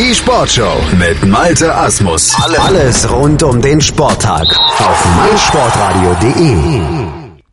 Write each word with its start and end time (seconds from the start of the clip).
Die 0.00 0.14
Sportshow 0.14 0.80
mit 0.98 1.26
Malte 1.26 1.74
Asmus. 1.74 2.34
Alles 2.58 3.12
rund 3.12 3.42
um 3.42 3.60
den 3.60 3.82
Sporttag 3.82 4.46
auf 4.48 5.04
meinsportradio.de. 5.16 6.80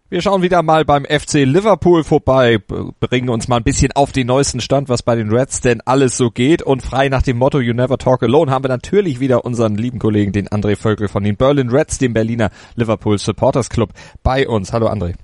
Wir 0.10 0.22
schauen 0.22 0.42
wieder 0.42 0.64
mal 0.64 0.86
beim 0.86 1.04
FC 1.04 1.44
Liverpool 1.44 2.06
vorbei, 2.06 2.58
bringen 3.02 3.28
uns 3.28 3.50
mal 3.50 3.58
ein 3.58 3.66
bisschen 3.66 3.92
auf 3.92 4.14
den 4.14 4.28
neuesten 4.28 4.62
Stand, 4.62 4.88
was 4.88 5.04
bei 5.04 5.18
den 5.18 5.30
Reds 5.30 5.60
denn 5.60 5.82
alles 5.82 6.16
so 6.16 6.32
geht. 6.32 6.62
Und 6.62 6.84
frei 6.84 7.10
nach 7.10 7.22
dem 7.22 7.36
Motto 7.38 7.60
You 7.60 7.74
Never 7.74 7.98
Talk 7.98 8.24
Alone 8.24 8.50
haben 8.50 8.64
wir 8.64 8.70
natürlich 8.70 9.20
wieder 9.20 9.44
unseren 9.44 9.76
lieben 9.76 10.00
Kollegen, 10.00 10.32
den 10.32 10.48
André 10.48 10.78
Völkel 10.78 11.10
von 11.10 11.26
den 11.26 11.36
Berlin 11.36 11.68
Reds, 11.68 11.98
dem 11.98 12.14
Berliner 12.14 12.50
Liverpool 12.76 13.18
Supporters 13.18 13.70
Club, 13.70 13.90
bei 14.24 14.48
uns. 14.48 14.72
Hallo 14.72 14.88
André. 14.88 15.16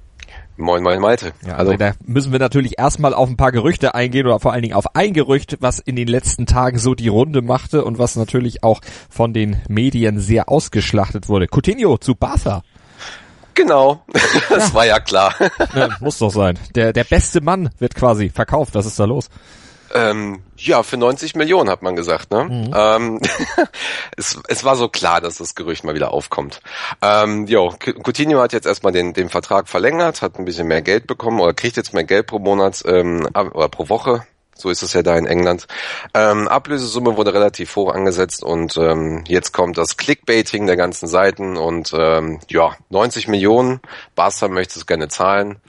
Moin, 0.55 0.83
moin, 0.83 0.99
Malte. 0.99 1.33
Ja, 1.47 1.55
also 1.55 1.75
da 1.75 1.93
müssen 2.05 2.31
wir 2.31 2.38
natürlich 2.38 2.77
erstmal 2.77 3.15
auf 3.15 3.27
ein 3.27 3.38
paar 3.38 3.52
Gerüchte 3.52 3.95
eingehen 3.95 4.27
oder 4.27 4.39
vor 4.39 4.53
allen 4.53 4.61
Dingen 4.61 4.75
auf 4.75 4.95
ein 4.95 5.13
Gerücht, 5.13 5.57
was 5.61 5.79
in 5.79 5.95
den 5.95 6.07
letzten 6.07 6.45
Tagen 6.45 6.77
so 6.77 6.93
die 6.93 7.07
Runde 7.07 7.41
machte 7.41 7.83
und 7.83 7.97
was 7.97 8.16
natürlich 8.16 8.63
auch 8.63 8.81
von 9.09 9.34
den 9.34 9.58
Medien 9.67 10.20
sehr 10.20 10.49
ausgeschlachtet 10.49 11.27
wurde. 11.27 11.47
Coutinho 11.47 11.97
zu 11.97 12.13
Barca. 12.13 12.61
Genau, 13.55 14.03
das 14.49 14.70
ja. 14.70 14.73
war 14.73 14.85
ja 14.85 14.99
klar. 14.99 15.34
Ja, 15.73 15.89
muss 15.99 16.20
doch 16.20 16.31
sein. 16.31 16.58
Der, 16.75 16.94
der 16.94 17.03
beste 17.03 17.41
Mann 17.41 17.70
wird 17.80 17.95
quasi 17.95 18.30
verkauft. 18.30 18.75
Was 18.75 18.85
ist 18.85 18.99
da 18.99 19.05
los? 19.05 19.30
Ähm, 19.93 20.41
ja, 20.57 20.81
für 20.81 20.97
90 20.97 21.35
Millionen 21.35 21.70
hat 21.70 21.81
man 21.83 21.95
gesagt. 21.95 22.31
Ne? 22.31 22.45
Mhm. 22.45 22.73
Ähm, 22.75 23.20
es, 24.17 24.39
es 24.47 24.63
war 24.63 24.75
so 24.75 24.89
klar, 24.89 25.21
dass 25.21 25.38
das 25.38 25.55
Gerücht 25.55 25.83
mal 25.83 25.93
wieder 25.93 26.11
aufkommt. 26.11 26.61
Ähm, 27.02 27.45
jo, 27.45 27.73
Coutinho 27.79 28.41
hat 28.41 28.53
jetzt 28.53 28.66
erstmal 28.66 28.93
den, 28.93 29.13
den 29.13 29.29
Vertrag 29.29 29.67
verlängert, 29.67 30.21
hat 30.21 30.39
ein 30.39 30.45
bisschen 30.45 30.67
mehr 30.67 30.81
Geld 30.81 31.05
bekommen 31.05 31.39
oder 31.39 31.53
kriegt 31.53 31.77
jetzt 31.77 31.93
mehr 31.93 32.03
Geld 32.03 32.27
pro 32.27 32.39
Monat 32.39 32.81
ähm, 32.85 33.27
oder 33.33 33.69
pro 33.69 33.89
Woche. 33.89 34.25
So 34.55 34.69
ist 34.69 34.83
es 34.83 34.93
ja 34.93 35.02
da 35.02 35.17
in 35.17 35.25
England. 35.25 35.67
Ähm, 36.13 36.47
Ablösesumme 36.47 37.17
wurde 37.17 37.33
relativ 37.33 37.75
hoch 37.75 37.91
angesetzt 37.91 38.44
und 38.44 38.77
ähm, 38.77 39.23
jetzt 39.27 39.52
kommt 39.52 39.77
das 39.77 39.97
Clickbaiting 39.97 40.67
der 40.67 40.78
ganzen 40.78 41.07
Seiten 41.07 41.57
und 41.57 41.91
ähm, 41.97 42.39
ja, 42.50 42.75
90 42.89 43.28
Millionen. 43.28 43.81
Barca 44.16 44.47
möchte 44.47 44.78
es 44.78 44.85
gerne 44.85 45.07
zahlen 45.07 45.59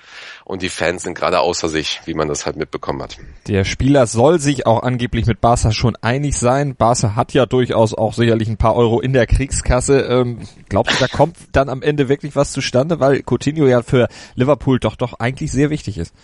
und 0.45 0.63
die 0.63 0.69
Fans 0.69 1.03
sind 1.03 1.15
gerade 1.15 1.41
außer 1.41 1.69
sich, 1.69 2.01
wie 2.05 2.15
man 2.15 2.29
das 2.29 2.47
halt 2.47 2.57
mitbekommen 2.57 3.03
hat. 3.03 3.17
Der 3.47 3.65
Spieler 3.65 4.07
soll 4.07 4.39
sich 4.41 4.67
auch 4.67 4.83
angeblich 4.83 5.27
mit 5.27 5.41
Barca 5.41 5.73
schon 5.73 5.97
einig 5.97 6.37
sein. 6.37 6.77
Barca 6.77 7.15
hat 7.15 7.33
ja 7.33 7.47
durchaus 7.47 7.95
auch 7.95 8.13
sicherlich 8.13 8.49
ein 8.49 8.57
paar 8.57 8.77
Euro 8.77 9.01
in 9.01 9.13
der 9.13 9.27
Kriegskasse. 9.27 10.01
Ähm, 10.01 10.41
glaubst 10.69 10.97
du, 10.97 11.01
da 11.01 11.09
kommt 11.09 11.37
dann 11.53 11.69
am 11.69 11.83
Ende 11.83 12.09
wirklich 12.09 12.37
was 12.37 12.53
zustande, 12.53 13.01
weil 13.01 13.23
Coutinho 13.23 13.67
ja 13.67 13.83
für 13.83 14.09
Liverpool 14.35 14.79
doch 14.79 14.97
doch 14.97 15.15
eigentlich 15.15 15.51
sehr 15.51 15.71
wichtig 15.71 15.99
ist? 15.99 16.15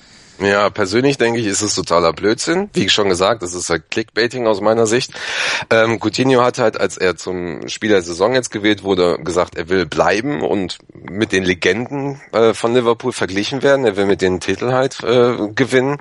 Ja, 0.41 0.71
persönlich 0.71 1.19
denke 1.19 1.39
ich, 1.39 1.47
ist 1.47 1.61
es 1.61 1.75
totaler 1.75 2.15
Blödsinn. 2.15 2.71
Wie 2.73 2.89
schon 2.89 3.11
gesagt, 3.11 3.43
das 3.43 3.53
ist 3.53 3.69
halt 3.69 3.91
Clickbaiting 3.91 4.47
aus 4.47 4.63
meiner 4.63 4.87
Sicht. 4.87 5.13
Ähm, 5.69 6.01
Coutinho 6.01 6.43
hat 6.43 6.59
halt, 6.59 6.81
als 6.81 6.97
er 6.97 7.17
zum 7.17 7.69
Spieler 7.69 7.97
der 7.97 8.03
Saison 8.03 8.33
jetzt 8.33 8.51
gewählt 8.51 8.83
wurde, 8.83 9.19
gesagt, 9.23 9.57
er 9.57 9.69
will 9.69 9.85
bleiben 9.85 10.41
und 10.41 10.79
mit 10.95 11.33
den 11.33 11.45
Legenden 11.45 12.23
äh, 12.33 12.55
von 12.55 12.73
Liverpool 12.73 13.13
verglichen 13.13 13.63
werden. 13.63 13.85
Er 13.85 13.97
will 13.97 14.07
mit 14.07 14.20
den 14.21 14.41
Titel 14.41 14.73
halt 14.73 15.03
äh, 15.03 15.49
gewinnen. 15.55 15.99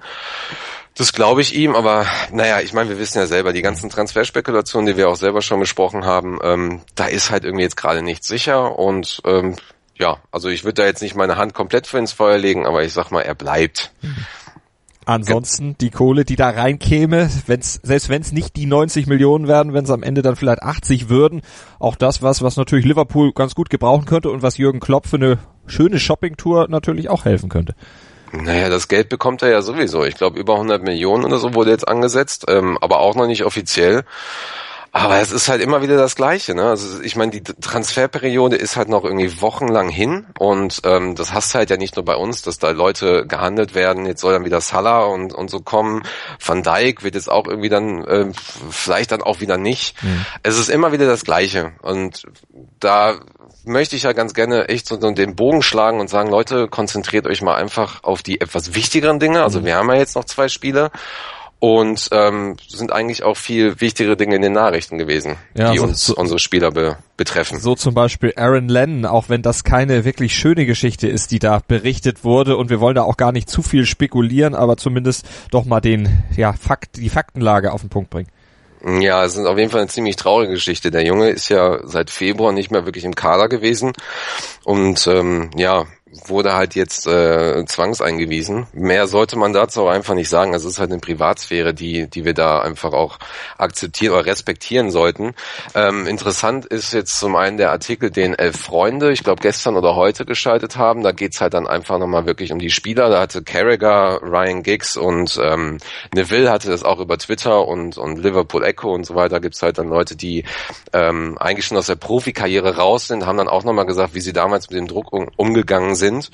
Das 0.95 1.13
glaube 1.13 1.41
ich 1.41 1.55
ihm, 1.55 1.75
aber 1.75 2.05
naja, 2.31 2.59
ich 2.59 2.73
meine, 2.73 2.89
wir 2.89 2.99
wissen 2.99 3.19
ja 3.19 3.25
selber, 3.25 3.53
die 3.53 3.61
ganzen 3.61 3.89
Transferspekulationen, 3.89 4.85
die 4.85 4.97
wir 4.97 5.09
auch 5.09 5.15
selber 5.15 5.41
schon 5.41 5.59
besprochen 5.59 6.05
haben, 6.05 6.39
ähm, 6.43 6.81
da 6.95 7.05
ist 7.05 7.31
halt 7.31 7.45
irgendwie 7.45 7.63
jetzt 7.63 7.77
gerade 7.77 8.01
nichts 8.01 8.27
sicher 8.27 8.77
und 8.77 9.21
ähm, 9.25 9.55
ja, 9.97 10.17
also 10.31 10.49
ich 10.49 10.63
würde 10.63 10.81
da 10.81 10.85
jetzt 10.85 11.01
nicht 11.01 11.15
meine 11.15 11.37
Hand 11.37 11.53
komplett 11.53 11.87
für 11.87 11.99
ins 11.99 12.13
Feuer 12.13 12.37
legen, 12.37 12.65
aber 12.65 12.83
ich 12.83 12.93
sag 12.93 13.11
mal, 13.11 13.21
er 13.21 13.35
bleibt. 13.35 13.91
Ansonsten 15.05 15.75
die 15.79 15.89
Kohle, 15.89 16.23
die 16.23 16.35
da 16.35 16.49
reinkäme, 16.49 17.29
wenn's, 17.47 17.79
selbst 17.81 18.09
wenn 18.09 18.21
es 18.21 18.31
nicht 18.31 18.55
die 18.55 18.67
90 18.67 19.07
Millionen 19.07 19.47
werden, 19.47 19.73
wenn 19.73 19.85
es 19.85 19.89
am 19.89 20.03
Ende 20.03 20.21
dann 20.21 20.35
vielleicht 20.35 20.61
80 20.61 21.09
würden, 21.09 21.41
auch 21.79 21.95
das 21.95 22.21
was, 22.21 22.43
was 22.43 22.57
natürlich 22.57 22.85
Liverpool 22.85 23.33
ganz 23.33 23.55
gut 23.55 23.69
gebrauchen 23.69 24.05
könnte 24.05 24.29
und 24.29 24.41
was 24.41 24.57
Jürgen 24.57 24.79
Klopp 24.79 25.07
für 25.07 25.15
eine 25.15 25.39
schöne 25.65 25.99
Shoppingtour 25.99 26.67
natürlich 26.69 27.09
auch 27.09 27.25
helfen 27.25 27.49
könnte. 27.49 27.73
Naja, 28.31 28.69
das 28.69 28.87
Geld 28.87 29.09
bekommt 29.09 29.41
er 29.41 29.49
ja 29.49 29.61
sowieso. 29.61 30.05
Ich 30.05 30.15
glaube, 30.15 30.39
über 30.39 30.53
100 30.53 30.83
Millionen 30.83 31.25
oder 31.25 31.37
so 31.37 31.53
wurde 31.55 31.71
jetzt 31.71 31.87
angesetzt, 31.87 32.45
ähm, 32.47 32.77
aber 32.79 32.99
auch 32.99 33.15
noch 33.15 33.27
nicht 33.27 33.43
offiziell. 33.43 34.03
Aber 34.91 35.19
es 35.19 35.31
ist 35.31 35.49
halt 35.49 35.61
immer 35.61 35.81
wieder 35.81 35.97
das 35.97 36.15
Gleiche. 36.15 36.55
Ne? 36.55 36.63
Also 36.63 37.01
ich 37.01 37.15
meine, 37.15 37.31
die 37.31 37.43
Transferperiode 37.43 38.55
ist 38.55 38.75
halt 38.75 38.89
noch 38.89 39.03
irgendwie 39.03 39.41
wochenlang 39.41 39.89
hin 39.89 40.25
und 40.39 40.81
ähm, 40.83 41.15
das 41.15 41.33
hast 41.33 41.53
du 41.53 41.59
halt 41.59 41.69
ja 41.69 41.77
nicht 41.77 41.95
nur 41.95 42.05
bei 42.05 42.15
uns, 42.15 42.41
dass 42.41 42.57
da 42.57 42.71
Leute 42.71 43.25
gehandelt 43.27 43.75
werden. 43.75 44.05
Jetzt 44.05 44.21
soll 44.21 44.33
dann 44.33 44.45
wieder 44.45 44.61
Salah 44.61 45.05
und, 45.05 45.33
und 45.33 45.49
so 45.49 45.59
kommen. 45.59 46.03
Van 46.43 46.63
Dijk 46.63 47.03
wird 47.03 47.15
jetzt 47.15 47.29
auch 47.29 47.47
irgendwie 47.47 47.69
dann 47.69 48.03
äh, 48.05 48.31
vielleicht 48.69 49.11
dann 49.11 49.21
auch 49.21 49.41
wieder 49.41 49.57
nicht. 49.57 50.01
Mhm. 50.01 50.25
Es 50.41 50.57
ist 50.57 50.69
immer 50.69 50.91
wieder 50.91 51.05
das 51.05 51.23
Gleiche 51.23 51.73
und 51.81 52.23
da 52.79 53.19
möchte 53.65 53.95
ich 53.95 54.03
ja 54.03 54.13
ganz 54.13 54.33
gerne 54.33 54.69
echt 54.69 54.87
so 54.87 54.97
den 54.97 55.35
Bogen 55.35 55.61
schlagen 55.61 55.99
und 55.99 56.09
sagen, 56.09 56.29
Leute, 56.29 56.67
konzentriert 56.67 57.27
euch 57.27 57.41
mal 57.41 57.55
einfach 57.55 58.03
auf 58.03 58.23
die 58.23 58.41
etwas 58.41 58.73
wichtigeren 58.73 59.19
Dinge. 59.19 59.43
Also 59.43 59.61
mhm. 59.61 59.65
wir 59.65 59.75
haben 59.75 59.89
ja 59.89 59.95
jetzt 59.95 60.15
noch 60.15 60.25
zwei 60.25 60.47
Spiele 60.47 60.91
und 61.59 62.07
ähm, 62.13 62.55
sind 62.67 62.93
eigentlich 62.93 63.23
auch 63.23 63.35
viel 63.35 63.81
wichtigere 63.81 64.15
Dinge 64.15 64.35
in 64.35 64.41
den 64.41 64.53
Nachrichten 64.53 64.97
gewesen, 64.97 65.35
ja, 65.55 65.71
die 65.71 65.77
so, 65.77 65.83
uns 65.83 66.05
so, 66.05 66.15
unsere 66.15 66.39
Spieler 66.39 66.71
be 66.71 66.97
betreffen. 67.17 67.59
So 67.59 67.75
zum 67.75 67.93
Beispiel 67.93 68.33
Aaron 68.37 68.69
Lennon, 68.69 69.05
auch 69.05 69.27
wenn 69.27 69.41
das 69.41 69.65
keine 69.65 70.05
wirklich 70.05 70.33
schöne 70.35 70.65
Geschichte 70.65 71.09
ist, 71.09 71.31
die 71.31 71.39
da 71.39 71.59
berichtet 71.67 72.23
wurde 72.23 72.55
und 72.55 72.69
wir 72.69 72.79
wollen 72.79 72.95
da 72.95 73.03
auch 73.03 73.17
gar 73.17 73.33
nicht 73.33 73.49
zu 73.49 73.61
viel 73.61 73.85
spekulieren, 73.85 74.55
aber 74.55 74.77
zumindest 74.77 75.25
doch 75.51 75.65
mal 75.65 75.81
den 75.81 76.23
ja 76.37 76.53
Fakt 76.53 76.95
die 76.95 77.09
Faktenlage 77.09 77.73
auf 77.73 77.81
den 77.81 77.89
Punkt 77.89 78.09
bringen. 78.09 78.29
Ja, 79.01 79.25
es 79.25 79.35
ist 79.35 79.45
auf 79.45 79.57
jeden 79.57 79.69
Fall 79.69 79.81
eine 79.81 79.89
ziemlich 79.89 80.15
traurige 80.15 80.53
Geschichte. 80.53 80.89
Der 80.89 81.03
Junge 81.03 81.29
ist 81.29 81.49
ja 81.49 81.79
seit 81.83 82.09
Februar 82.09 82.53
nicht 82.53 82.71
mehr 82.71 82.85
wirklich 82.85 83.03
im 83.03 83.15
Kader 83.15 83.49
gewesen 83.49 83.91
und 84.63 85.05
ähm, 85.07 85.49
ja, 85.57 85.85
wurde 86.25 86.53
halt 86.55 86.75
jetzt 86.75 87.05
äh, 87.07 87.63
zwangseingewiesen. 87.65 88.67
Mehr 88.73 89.07
sollte 89.07 89.37
man 89.37 89.53
dazu 89.53 89.83
auch 89.83 89.89
einfach 89.89 90.15
nicht 90.15 90.29
sagen. 90.29 90.53
Also 90.53 90.67
es 90.67 90.75
ist 90.75 90.79
halt 90.79 90.91
eine 90.91 90.99
Privatsphäre, 90.99 91.73
die, 91.73 92.09
die 92.09 92.25
wir 92.25 92.33
da 92.33 92.61
einfach 92.61 92.93
auch 92.93 93.19
akzeptieren 93.57 94.13
oder 94.13 94.25
respektieren 94.25 94.89
sollten. 94.89 95.35
Ähm, 95.75 96.07
interessant 96.07 96.65
ist 96.65 96.93
jetzt 96.93 97.19
zum 97.19 97.35
einen 97.35 97.57
der 97.57 97.71
Artikel, 97.71 98.09
den 98.09 98.33
elf 98.33 98.57
Freunde, 98.59 99.11
ich 99.11 99.23
glaube 99.23 99.41
gestern 99.41 99.77
oder 99.77 99.95
heute 99.95 100.25
geschaltet 100.25 100.77
haben. 100.77 101.03
Da 101.03 101.11
geht's 101.11 101.41
halt 101.41 101.53
dann 101.53 101.67
einfach 101.67 101.99
nochmal 101.99 102.25
wirklich 102.25 102.51
um 102.51 102.59
die 102.59 102.71
Spieler. 102.71 103.09
Da 103.09 103.21
hatte 103.21 103.43
Carragher, 103.43 104.19
Ryan 104.23 104.63
Giggs 104.63 104.97
und 104.97 105.39
ähm, 105.41 105.77
Neville 106.13 106.49
hatte 106.49 106.69
das 106.69 106.83
auch 106.83 106.99
über 106.99 107.17
Twitter 107.17 107.67
und, 107.67 107.97
und 107.97 108.17
Liverpool 108.17 108.63
Echo 108.63 108.93
und 108.93 109.05
so 109.05 109.13
weiter. 109.13 109.39
Gibt's 109.39 109.61
halt 109.61 109.77
dann 109.77 109.89
Leute, 109.89 110.15
die 110.15 110.43
ähm, 110.91 111.37
eigentlich 111.39 111.65
schon 111.65 111.77
aus 111.77 111.87
der 111.87 111.95
Profikarriere 111.95 112.77
raus 112.77 113.07
sind, 113.07 113.27
haben 113.27 113.37
dann 113.37 113.47
auch 113.47 113.63
nochmal 113.63 113.85
gesagt, 113.85 114.15
wie 114.15 114.21
sie 114.21 114.33
damals 114.33 114.69
mit 114.69 114.79
dem 114.79 114.87
Druck 114.87 115.13
um, 115.13 115.29
umgegangen 115.35 115.95
sind. 115.99 116.31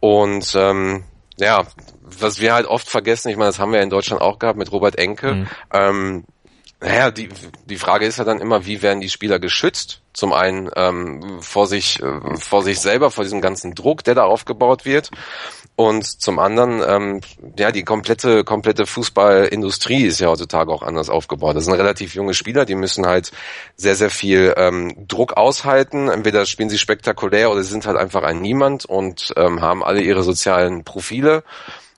Und 0.00 0.52
ähm, 0.54 1.04
ja, 1.38 1.64
was 2.02 2.40
wir 2.40 2.52
halt 2.52 2.66
oft 2.66 2.88
vergessen, 2.88 3.30
ich 3.30 3.36
meine, 3.36 3.48
das 3.48 3.58
haben 3.58 3.72
wir 3.72 3.80
in 3.80 3.90
Deutschland 3.90 4.20
auch 4.20 4.38
gehabt 4.38 4.58
mit 4.58 4.70
Robert 4.72 4.98
Enke. 4.98 5.34
Mhm. 5.34 5.48
Ähm, 5.72 6.24
naja, 6.80 7.10
die, 7.10 7.28
die 7.66 7.76
Frage 7.76 8.06
ist 8.06 8.18
ja 8.18 8.24
dann 8.24 8.40
immer, 8.40 8.64
wie 8.64 8.82
werden 8.82 9.00
die 9.00 9.08
Spieler 9.08 9.40
geschützt? 9.40 10.02
Zum 10.12 10.32
einen 10.32 10.70
ähm, 10.76 11.40
vor 11.40 11.66
sich, 11.66 12.00
äh, 12.00 12.36
vor 12.36 12.62
sich 12.62 12.78
selber, 12.80 13.10
vor 13.10 13.24
diesem 13.24 13.40
ganzen 13.40 13.74
Druck, 13.74 14.04
der 14.04 14.14
da 14.14 14.24
aufgebaut 14.24 14.84
wird. 14.84 15.10
Und 15.78 16.04
zum 16.20 16.40
anderen, 16.40 16.82
ähm, 16.84 17.20
ja, 17.56 17.70
die 17.70 17.84
komplette, 17.84 18.42
komplette 18.42 18.84
Fußballindustrie 18.84 20.06
ist 20.06 20.18
ja 20.18 20.26
heutzutage 20.26 20.72
auch 20.72 20.82
anders 20.82 21.08
aufgebaut. 21.08 21.54
Das 21.54 21.66
sind 21.66 21.74
relativ 21.74 22.16
junge 22.16 22.34
Spieler, 22.34 22.64
die 22.64 22.74
müssen 22.74 23.06
halt 23.06 23.30
sehr, 23.76 23.94
sehr 23.94 24.10
viel 24.10 24.54
ähm, 24.56 25.06
Druck 25.06 25.34
aushalten. 25.36 26.08
Entweder 26.08 26.46
spielen 26.46 26.68
sie 26.68 26.78
spektakulär 26.78 27.52
oder 27.52 27.62
sie 27.62 27.70
sind 27.70 27.86
halt 27.86 27.96
einfach 27.96 28.24
ein 28.24 28.40
Niemand 28.40 28.86
und 28.86 29.32
ähm, 29.36 29.60
haben 29.60 29.84
alle 29.84 30.00
ihre 30.00 30.24
sozialen 30.24 30.82
Profile. 30.82 31.44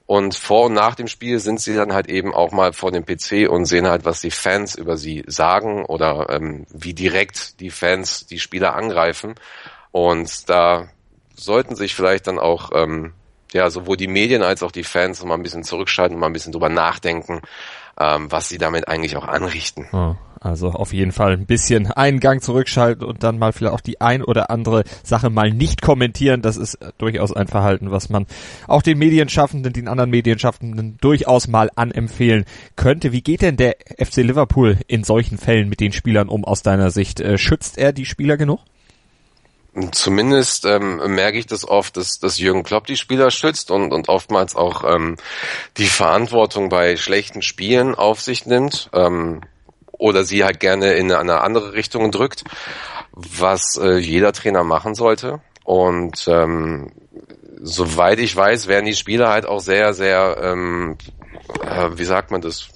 Und 0.05 0.35
vor 0.35 0.67
und 0.67 0.75
nach 0.75 0.95
dem 0.95 1.09
Spiel 1.09 1.39
sind 1.39 1.59
sie 1.59 1.75
dann 1.75 1.95
halt 1.95 2.11
eben 2.11 2.35
auch 2.35 2.53
mal 2.53 2.75
vor 2.75 2.93
dem 2.93 3.07
PC 3.07 3.49
und 3.49 3.65
sehen 3.65 3.89
halt, 3.89 4.05
was 4.05 4.21
die 4.21 4.31
Fans 4.31 4.75
über 4.75 4.99
sie 4.99 5.25
sagen 5.27 5.87
oder 5.87 6.27
ähm, 6.29 6.67
wie 6.69 6.93
direkt 6.93 7.61
die 7.61 7.71
Fans 7.71 8.27
die 8.27 8.41
Spieler 8.41 8.75
angreifen. 8.77 9.37
Und 9.91 10.51
da 10.51 10.91
sollten 11.35 11.77
sich 11.77 11.95
vielleicht 11.95 12.27
dann 12.27 12.39
auch 12.39 12.73
ähm, 12.75 13.15
ja, 13.53 13.71
sowohl 13.71 13.97
die 13.97 14.09
Medien 14.09 14.43
als 14.43 14.63
auch 14.63 14.73
die 14.73 14.85
Fans 14.85 15.25
mal 15.25 15.35
ein 15.35 15.43
bisschen 15.43 15.65
zurückschalten 15.65 16.15
und 16.15 16.21
mal 16.21 16.29
ein 16.29 16.33
bisschen 16.33 16.53
drüber 16.53 16.69
nachdenken, 16.69 17.41
ähm, 17.99 18.31
was 18.31 18.49
sie 18.49 18.59
damit 18.59 18.89
eigentlich 18.89 19.17
auch 19.17 19.27
anrichten. 19.27 19.89
Oh, 19.93 20.15
also 20.41 20.71
auf 20.71 20.93
jeden 20.95 21.13
Fall 21.13 21.33
ein 21.33 21.45
bisschen 21.45 21.89
einen 21.89 22.19
Gang 22.19 22.43
zurückschalten 22.43 23.05
und 23.05 23.23
dann 23.23 23.39
mal 23.39 23.53
vielleicht 23.53 23.75
auch 23.75 23.81
die 23.81 24.01
ein 24.01 24.23
oder 24.23 24.51
andere 24.51 24.85
Sache 25.03 25.29
mal 25.29 25.51
nicht 25.51 25.83
kommentieren. 25.83 26.41
Das 26.41 26.57
ist 26.57 26.77
äh, 26.77 26.93
durchaus 26.97 27.33
ein 27.33 27.47
Verhalten, 27.47 27.91
was 27.91 28.09
man 28.09 28.27
auch 28.67 28.83
den 28.83 28.99
Medienschaffenden, 28.99 29.73
den 29.73 29.89
anderen 29.89 30.11
Medienschaffenden 30.11 30.97
durchaus 31.01 31.47
mal 31.47 31.71
anempfehlen 31.75 32.47
könnte. 32.77 33.13
Wie 33.13 33.23
geht 33.23 33.43
denn 33.43 33.57
der 33.57 33.77
FC 33.99 34.19
Liverpool 34.19 34.79
in 34.87 35.05
solchen 35.05 35.37
Fällen 35.37 35.69
mit 35.69 35.81
den 35.81 35.93
Spielern 35.93 36.29
um 36.29 36.45
aus 36.45 36.63
deiner 36.63 36.91
Sicht? 36.91 37.21
Äh, 37.21 37.37
schützt 37.37 37.77
er 37.77 37.93
die 37.93 38.07
Spieler 38.07 38.37
genug? 38.37 38.61
Zumindest 39.93 40.65
ähm, 40.65 41.15
merke 41.15 41.39
ich 41.39 41.47
das 41.47 41.67
oft, 41.67 41.97
dass, 41.97 42.19
dass 42.19 42.39
Jürgen 42.39 42.65
Klopp 42.65 42.87
die 42.87 42.97
Spieler 42.97 43.31
schützt 43.31 43.71
und, 43.71 43.93
und 43.93 44.09
oftmals 44.09 44.57
auch 44.57 44.83
ähm, 44.85 45.17
die 45.77 45.87
Verantwortung 45.87 46.69
bei 46.69 46.97
schlechten 46.97 47.41
Spielen 47.41 47.95
auf 47.95 48.21
sich 48.21 48.47
nimmt. 48.47 48.91
Ähm, 48.93 49.43
oder 50.01 50.25
sie 50.25 50.45
halt 50.45 50.61
gerne 50.61 50.95
in 50.95 51.13
eine 51.13 51.43
andere 51.43 51.75
Richtung 51.75 52.11
drückt, 52.11 52.45
was 53.13 53.77
äh, 53.77 53.99
jeder 53.99 54.33
Trainer 54.33 54.65
machen 54.65 54.95
sollte. 54.95 55.41
Und 55.63 56.27
ähm, 56.27 56.91
soweit 57.61 58.19
ich 58.19 58.35
weiß, 58.35 58.67
werden 58.67 58.87
die 58.87 58.95
Spieler 58.95 59.29
halt 59.29 59.47
auch 59.47 59.61
sehr, 59.61 59.93
sehr, 59.93 60.39
ähm, 60.43 60.97
äh, 61.63 61.91
wie 61.95 62.05
sagt 62.05 62.31
man 62.31 62.41
das, 62.41 62.71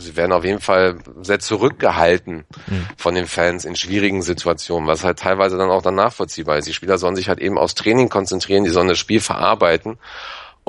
sie 0.00 0.16
werden 0.16 0.32
auf 0.32 0.44
jeden 0.44 0.60
Fall 0.60 0.98
sehr 1.22 1.38
zurückgehalten 1.38 2.44
mhm. 2.66 2.86
von 2.96 3.14
den 3.14 3.26
Fans 3.26 3.64
in 3.64 3.76
schwierigen 3.76 4.22
Situationen, 4.22 4.88
was 4.88 5.04
halt 5.04 5.18
teilweise 5.18 5.56
dann 5.56 5.70
auch 5.70 5.82
dann 5.82 5.94
nachvollziehbar 5.94 6.58
ist. 6.58 6.68
Die 6.68 6.74
Spieler 6.74 6.98
sollen 6.98 7.16
sich 7.16 7.28
halt 7.28 7.40
eben 7.40 7.58
aufs 7.58 7.74
Training 7.74 8.08
konzentrieren, 8.08 8.64
die 8.64 8.70
sollen 8.70 8.88
das 8.88 8.98
Spiel 8.98 9.20
verarbeiten. 9.20 9.98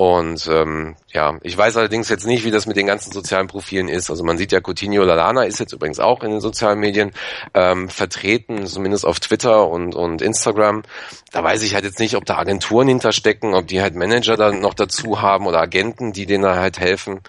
Und 0.02 0.48
ähm, 0.50 0.96
ja, 1.12 1.38
ich 1.42 1.56
weiß 1.56 1.76
allerdings 1.76 2.08
jetzt 2.08 2.26
nicht, 2.26 2.44
wie 2.44 2.50
das 2.50 2.66
mit 2.66 2.76
den 2.76 2.86
ganzen 2.86 3.12
sozialen 3.12 3.46
Profilen 3.46 3.88
ist. 3.88 4.10
Also 4.10 4.24
man 4.24 4.38
sieht 4.38 4.50
ja, 4.50 4.60
Coutinho 4.60 5.04
Lalana 5.04 5.44
ist 5.44 5.60
jetzt 5.60 5.72
übrigens 5.72 6.00
auch 6.00 6.24
in 6.24 6.30
den 6.30 6.40
sozialen 6.40 6.80
Medien 6.80 7.12
ähm, 7.54 7.88
vertreten, 7.88 8.66
zumindest 8.66 9.06
auf 9.06 9.20
Twitter 9.20 9.68
und, 9.68 9.94
und 9.94 10.22
Instagram. 10.22 10.82
Da 11.30 11.44
weiß 11.44 11.62
ich 11.62 11.74
halt 11.74 11.84
jetzt 11.84 12.00
nicht, 12.00 12.16
ob 12.16 12.24
da 12.24 12.38
Agenturen 12.38 12.88
hinterstecken, 12.88 13.54
ob 13.54 13.66
die 13.66 13.82
halt 13.82 13.94
Manager 13.94 14.36
dann 14.36 14.60
noch 14.60 14.74
dazu 14.74 15.20
haben 15.20 15.46
oder 15.46 15.60
Agenten, 15.60 16.12
die 16.12 16.26
denen 16.26 16.46
halt 16.46 16.80
helfen. 16.80 17.20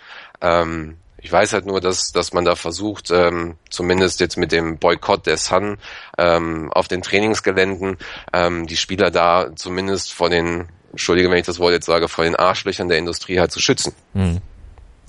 Ähm, 0.42 0.98
ich 1.24 1.32
weiß 1.32 1.54
halt 1.54 1.66
nur, 1.66 1.80
dass, 1.80 2.12
dass 2.12 2.34
man 2.34 2.44
da 2.44 2.56
versucht, 2.56 3.10
ähm, 3.10 3.56
zumindest 3.70 4.20
jetzt 4.20 4.38
mit 4.38 4.52
dem 4.52 4.78
Boykott 4.78 5.26
der 5.26 5.38
Sun 5.38 5.78
ähm, 6.18 6.70
auf 6.74 6.90
den 6.90 7.02
Trainingsgeländen, 7.02 7.98
ähm, 8.34 8.68
die 8.68 8.76
Spieler 8.76 9.10
da 9.10 9.56
zumindest 9.56 10.14
vor 10.14 10.30
den, 10.30 10.68
entschuldige, 10.92 11.32
wenn 11.32 11.38
ich 11.38 11.46
das 11.46 11.60
Wort 11.60 11.72
jetzt 11.72 11.86
sage, 11.86 12.10
vor 12.10 12.26
den 12.26 12.36
Arschlöchern 12.36 12.90
der 12.90 12.98
Industrie 12.98 13.40
halt 13.40 13.54
zu 13.54 13.62
schützen. 13.62 13.94
Hm. 14.14 14.40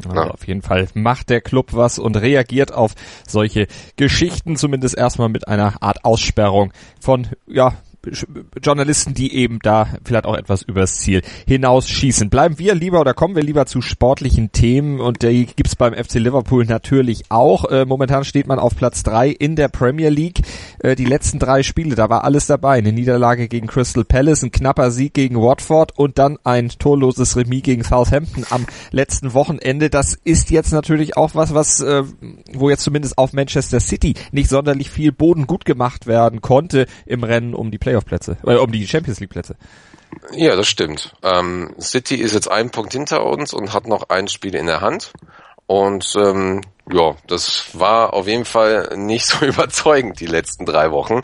Also 0.04 0.16
ja. 0.16 0.30
Auf 0.30 0.46
jeden 0.46 0.62
Fall 0.62 0.88
macht 0.94 1.30
der 1.30 1.40
Club 1.40 1.68
was 1.72 1.98
und 1.98 2.16
reagiert 2.16 2.72
auf 2.72 2.92
solche 3.26 3.66
Geschichten 3.96 4.56
zumindest 4.56 4.96
erstmal 4.96 5.28
mit 5.28 5.48
einer 5.48 5.82
Art 5.82 6.04
Aussperrung 6.04 6.72
von 7.00 7.28
ja 7.46 7.74
Journalisten, 8.62 9.14
die 9.14 9.34
eben 9.34 9.58
da 9.62 9.88
vielleicht 10.04 10.26
auch 10.26 10.36
etwas 10.36 10.62
übers 10.62 10.98
Ziel 10.98 11.22
hinausschießen. 11.46 12.30
Bleiben 12.30 12.58
wir 12.58 12.74
lieber 12.74 13.00
oder 13.00 13.14
kommen 13.14 13.36
wir 13.36 13.42
lieber 13.42 13.66
zu 13.66 13.80
sportlichen 13.80 14.52
Themen 14.52 15.00
und 15.00 15.22
die 15.22 15.46
gibt's 15.46 15.76
beim 15.76 15.94
FC 15.94 16.14
Liverpool 16.14 16.64
natürlich 16.64 17.24
auch. 17.30 17.64
Äh, 17.66 17.84
momentan 17.84 18.24
steht 18.24 18.46
man 18.46 18.58
auf 18.58 18.76
Platz 18.76 19.02
drei 19.02 19.28
in 19.28 19.56
der 19.56 19.68
Premier 19.68 20.10
League. 20.10 20.40
Äh, 20.80 20.96
die 20.96 21.04
letzten 21.04 21.38
drei 21.38 21.62
Spiele, 21.62 21.94
da 21.94 22.08
war 22.10 22.24
alles 22.24 22.46
dabei. 22.46 22.78
Eine 22.78 22.92
Niederlage 22.92 23.48
gegen 23.48 23.66
Crystal 23.66 24.04
Palace, 24.04 24.42
ein 24.42 24.52
knapper 24.52 24.90
Sieg 24.90 25.14
gegen 25.14 25.36
Watford 25.36 25.96
und 25.96 26.18
dann 26.18 26.38
ein 26.44 26.68
torloses 26.68 27.36
Remis 27.36 27.62
gegen 27.62 27.84
Southampton 27.84 28.44
am 28.50 28.66
letzten 28.90 29.34
Wochenende. 29.34 29.90
Das 29.90 30.18
ist 30.24 30.50
jetzt 30.50 30.72
natürlich 30.72 31.16
auch 31.16 31.34
was, 31.34 31.54
was 31.54 31.80
äh, 31.80 32.02
wo 32.52 32.70
jetzt 32.70 32.82
zumindest 32.82 33.18
auf 33.18 33.32
Manchester 33.32 33.80
City 33.80 34.14
nicht 34.32 34.48
sonderlich 34.48 34.90
viel 34.90 35.12
Boden 35.12 35.46
gut 35.46 35.64
gemacht 35.64 36.06
werden 36.06 36.40
konnte 36.40 36.86
im 37.06 37.24
Rennen 37.24 37.54
um 37.54 37.70
die 37.70 37.78
Play 37.78 37.93
Playoff-Plätze, 37.94 38.36
äh, 38.44 38.56
um 38.56 38.72
die 38.72 38.86
Champions 38.86 39.20
League-Plätze. 39.20 39.56
Ja, 40.32 40.56
das 40.56 40.68
stimmt. 40.68 41.14
Ähm, 41.22 41.74
City 41.80 42.16
ist 42.16 42.34
jetzt 42.34 42.50
einen 42.50 42.70
Punkt 42.70 42.92
hinter 42.92 43.24
uns 43.24 43.52
und 43.52 43.72
hat 43.72 43.86
noch 43.86 44.08
ein 44.10 44.28
Spiel 44.28 44.54
in 44.54 44.66
der 44.66 44.80
Hand. 44.80 45.12
Und 45.66 46.14
ähm, 46.16 46.60
ja, 46.92 47.16
das 47.28 47.68
war 47.72 48.12
auf 48.12 48.26
jeden 48.26 48.44
Fall 48.44 48.90
nicht 48.96 49.26
so 49.26 49.46
überzeugend 49.46 50.20
die 50.20 50.26
letzten 50.26 50.66
drei 50.66 50.90
Wochen. 50.90 51.20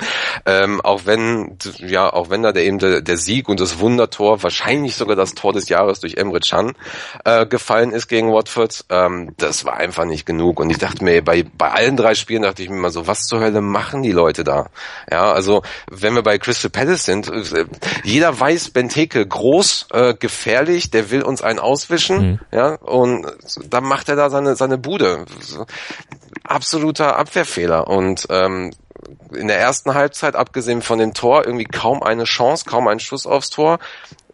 Ähm, 0.47 0.81
auch 0.81 1.03
wenn, 1.05 1.59
ja, 1.79 2.11
auch 2.11 2.31
wenn 2.31 2.43
da 2.43 2.53
der 2.53 2.65
eben 2.65 2.79
der, 2.79 3.03
der, 3.03 3.17
Sieg 3.19 3.49
und 3.49 3.61
das 3.61 3.79
Wundertor, 3.79 4.43
wahrscheinlich 4.43 4.97
sogar 4.97 5.17
das 5.17 5.35
Tor 5.35 5.53
des 5.53 5.69
Jahres 5.69 6.01
durch 6.01 6.15
Emre 6.15 6.41
Can 6.41 6.73
äh, 7.25 7.45
gefallen 7.45 7.93
ist 7.93 8.09
gegen 8.09 8.33
Watford, 8.33 8.87
ähm, 8.89 9.35
das 9.37 9.65
war 9.67 9.77
einfach 9.77 10.07
nicht 10.07 10.25
genug. 10.25 10.61
Und 10.61 10.71
ich 10.71 10.79
dachte 10.79 11.05
mir, 11.05 11.23
bei, 11.23 11.43
bei 11.43 11.71
allen 11.71 11.97
drei 11.97 12.15
Spielen 12.15 12.43
dachte 12.43 12.63
ich 12.63 12.71
mir 12.71 12.77
mal 12.77 12.91
so, 12.91 13.07
was 13.07 13.27
zur 13.27 13.41
Hölle 13.41 13.61
machen 13.61 14.03
die 14.03 14.13
Leute 14.13 14.45
da? 14.45 14.71
Ja, 15.11 15.31
also 15.33 15.63
wenn 15.91 16.15
wir 16.15 16.23
bei 16.23 16.39
Crystal 16.39 16.71
Palace 16.71 17.05
sind, 17.05 17.29
äh, 17.29 17.67
jeder 18.03 18.39
weiß, 18.39 18.71
Benteke 18.71 19.27
groß, 19.27 19.89
äh, 19.93 20.15
gefährlich, 20.15 20.91
der 20.91 21.11
will 21.11 21.23
uns 21.23 21.43
einen 21.43 21.59
auswischen, 21.59 22.17
mhm. 22.17 22.41
ja, 22.51 22.77
und 22.77 23.27
dann 23.69 23.85
macht 23.85 24.09
er 24.09 24.17
da 24.17 24.31
seine, 24.31 24.57
seine 24.57 24.79
Bude 24.79 25.27
absoluter 26.45 27.17
Abwehrfehler 27.17 27.87
und 27.89 28.27
ähm, 28.31 28.73
in 29.33 29.49
der 29.49 29.59
ersten 29.59 29.95
Halbzeit, 29.95 30.37
abgesehen 30.37 30.83
von 30.83 30.99
dem 30.99 31.15
Tor, 31.15 31.47
irgendwie 31.47 31.65
kaum 31.65 32.03
eine 32.03 32.25
Chance, 32.25 32.65
kaum 32.67 32.89
ein 32.89 33.01
Schuss 33.01 33.27
aufs 33.27 33.51
Tor. 33.51 33.79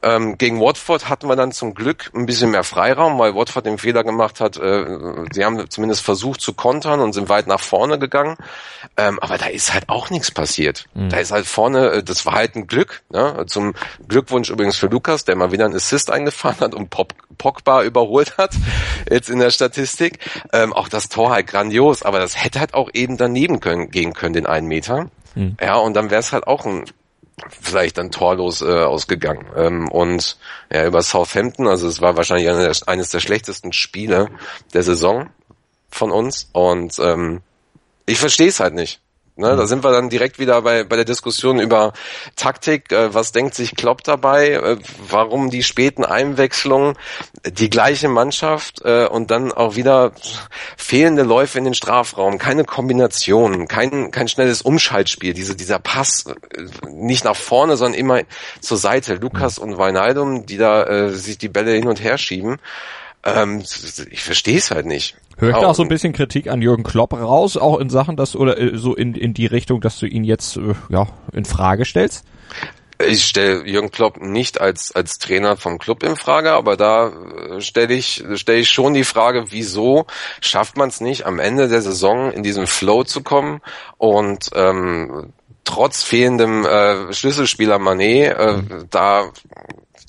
Ähm, 0.03 0.39
gegen 0.39 0.61
Watford 0.61 1.09
hatten 1.09 1.29
wir 1.29 1.37
dann 1.37 1.53
zum 1.53 1.75
Glück 1.75 2.11
ein 2.15 2.27
bisschen 2.27 2.51
mehr 2.51 2.65
Freiraum, 2.65 3.19
weil 3.19 3.35
Watford 3.35 3.67
den 3.67 3.79
Fehler 3.79 4.05
gemacht 4.05 4.41
hat. 4.41 4.57
Äh, 4.57 4.85
sie 5.33 5.45
haben 5.45 5.69
zumindest 5.71 6.03
versucht 6.03 6.41
zu 6.41 6.55
kontern 6.55 7.01
und 7.01 7.13
sind 7.13 7.29
weit 7.29 7.47
nach 7.47 7.61
vorne 7.61 7.99
gegangen. 7.99 8.37
Ähm, 8.97 9.19
aber 9.21 9.39
da 9.39 9.47
ist 9.47 9.73
halt 9.73 9.89
auch 9.89 10.11
nichts 10.11 10.31
passiert. 10.31 10.87
Mhm. 10.95 11.09
Da 11.09 11.19
ist 11.19 11.33
halt 11.33 11.47
vorne, 11.47 11.91
äh, 11.91 12.03
das 12.03 12.27
war 12.27 12.35
halt 12.35 12.57
ein 12.57 12.67
Glück. 12.67 13.03
Ne? 13.11 13.45
Zum 13.47 13.75
Glückwunsch 14.09 14.51
übrigens 14.51 14.77
für 14.77 14.87
Lukas, 14.87 15.25
der 15.25 15.37
mal 15.37 15.53
wieder 15.53 15.65
einen 15.65 15.75
Assist 15.75 16.11
eingefahren 16.11 16.61
hat 16.61 16.75
und 16.75 16.91
Pop 16.91 17.15
Pogba 17.39 17.83
überholt 17.83 18.39
hat, 18.39 18.55
jetzt 19.11 19.29
in 19.29 19.39
der 19.39 19.51
Statistik. 19.51 20.19
Ähm, 20.53 20.73
auch 20.73 20.89
das 20.89 21.09
Tor 21.09 21.31
halt 21.31 21.47
grandios, 21.47 22.03
aber 22.03 22.19
das 22.19 22.43
hätte 22.43 22.61
halt 22.61 22.75
auch 22.75 22.91
eben 22.95 23.17
daneben 23.17 23.61
können, 23.61 23.91
gehen 23.91 24.15
können, 24.15 24.33
den 24.33 24.47
einen 24.47 24.67
Meter. 24.67 25.11
Mhm. 25.35 25.57
Ja, 25.61 25.77
und 25.77 25.95
dann 25.95 26.11
wäre 26.11 26.21
es 26.21 26.33
halt 26.33 26.47
auch 26.47 26.65
ein 26.65 26.85
vielleicht 27.49 27.99
dann 27.99 28.11
torlos 28.11 28.63
äh, 28.63 28.65
ausgegangen. 28.65 29.47
Ähm, 29.57 29.89
und 29.89 30.39
ja, 30.73 30.87
über 30.87 31.03
Southampton, 31.03 31.67
also 31.67 31.89
es 31.89 32.01
war 32.01 32.17
wahrscheinlich 32.17 32.49
eine, 32.49 32.73
eines 32.87 33.11
der 33.11 33.21
schlechtesten 33.21 33.73
Spiele 33.73 34.29
der 34.73 34.83
Saison 34.83 35.29
von 35.91 36.11
uns. 36.11 36.49
Und 36.53 36.99
ähm, 36.99 37.43
ich 38.07 38.19
verstehe 38.19 38.49
es 38.49 38.61
halt 38.61 38.75
nicht. 38.75 39.01
Ne, 39.39 39.55
da 39.55 39.65
mhm. 39.65 39.67
sind 39.67 39.85
wir 39.85 39.93
dann 39.93 40.09
direkt 40.09 40.39
wieder 40.39 40.63
bei, 40.63 40.85
bei 40.85 40.97
der 40.97 41.05
Diskussion 41.05 41.61
über 41.61 41.93
Taktik. 42.37 42.91
Äh, 42.91 43.13
was 43.13 43.33
denkt 43.33 43.55
sich 43.55 43.77
Klopp 43.77 44.03
dabei? 44.03 44.53
Äh, 44.53 44.79
warum 45.11 45.51
die 45.51 45.63
späten 45.63 46.07
Einwechslungen? 46.07 46.95
Die 47.45 47.69
gleiche 47.69 48.09
Mannschaft 48.09 48.81
äh, 48.83 49.07
und 49.07 49.31
dann 49.31 49.53
auch 49.53 49.77
wieder 49.77 50.13
fehlende 50.79 51.23
Läufe 51.23 51.59
in 51.59 51.65
den 51.65 51.75
Strafraum, 51.75 52.39
keine 52.39 52.65
Kombinationen, 52.65 53.69
kein, 53.69 54.11
kein 54.11 54.29
schnelles 54.29 54.63
Umschaltspiel, 54.63 55.35
diese, 55.35 55.55
dieser 55.55 55.81
Pass 55.81 56.25
äh, 56.25 56.63
nicht 56.89 57.27
nach 57.27 57.37
vorne, 57.37 57.77
sondern 57.77 58.01
immer 58.01 58.23
zur 58.61 58.79
Seite. 58.79 59.17
Lukas 59.17 59.59
und 59.59 59.77
Weinaldum, 59.77 60.47
die 60.47 60.57
da 60.57 60.85
äh, 60.85 61.11
sich 61.11 61.37
die 61.37 61.51
Bälle 61.51 61.73
hin 61.73 61.89
und 61.89 62.03
her 62.03 62.17
schieben. 62.17 62.57
Ähm, 63.25 63.63
ich 64.11 64.23
verstehe 64.23 64.59
es 64.59 64.71
halt 64.71 64.87
nicht. 64.87 65.17
Hör 65.39 65.51
ich 65.51 65.57
da 65.57 65.67
auch 65.67 65.75
so 65.75 65.83
ein 65.83 65.89
bisschen 65.89 66.13
Kritik 66.13 66.49
an 66.49 66.63
Jürgen 66.63 66.83
Klopp 66.83 67.13
raus, 67.13 67.57
auch 67.57 67.79
in 67.79 67.91
Sachen, 67.91 68.17
dass 68.17 68.35
oder 68.35 68.59
äh, 68.59 68.77
so 68.77 68.95
in, 68.95 69.15
in 69.15 69.35
die 69.35 69.47
Richtung, 69.47 69.81
dass 69.81 69.99
du 69.99 70.07
ihn 70.07 70.25
jetzt 70.25 70.57
äh, 70.57 70.75
ja 70.89 71.09
in 71.33 71.45
Frage 71.45 71.85
stellst? 71.85 72.25
Ich 72.99 73.27
stelle 73.27 73.67
Jürgen 73.67 73.91
Klopp 73.91 74.23
nicht 74.23 74.61
als 74.61 74.97
als 74.97 75.19
Trainer 75.19 75.59
vom 75.59 75.79
Club 75.79 76.03
in 76.03 76.17
Frage, 76.17 76.53
aber 76.53 76.79
da 76.79 77.09
äh, 77.09 77.61
stelle 77.61 77.93
ich 77.93 78.25
stelle 78.37 78.61
ich 78.61 78.71
schon 78.71 78.95
die 78.95 79.05
Frage, 79.05 79.47
wieso 79.51 80.07
schafft 80.41 80.79
man 80.79 80.89
es 80.89 81.03
nicht 81.03 81.27
am 81.27 81.39
Ende 81.39 81.69
der 81.69 81.83
Saison 81.83 82.33
in 82.33 82.43
diesen 82.43 82.67
Flow 82.67 83.05
zu 83.05 83.23
kommen 83.23 83.61
und 83.99 84.49
ähm, 84.55 85.35
trotz 85.65 86.03
fehlendem 86.03 86.65
äh, 86.65 87.13
Schlüsselspieler 87.13 87.79
Manet 87.79 88.39
äh, 88.39 88.57
mhm. 88.57 88.87
da 88.91 89.31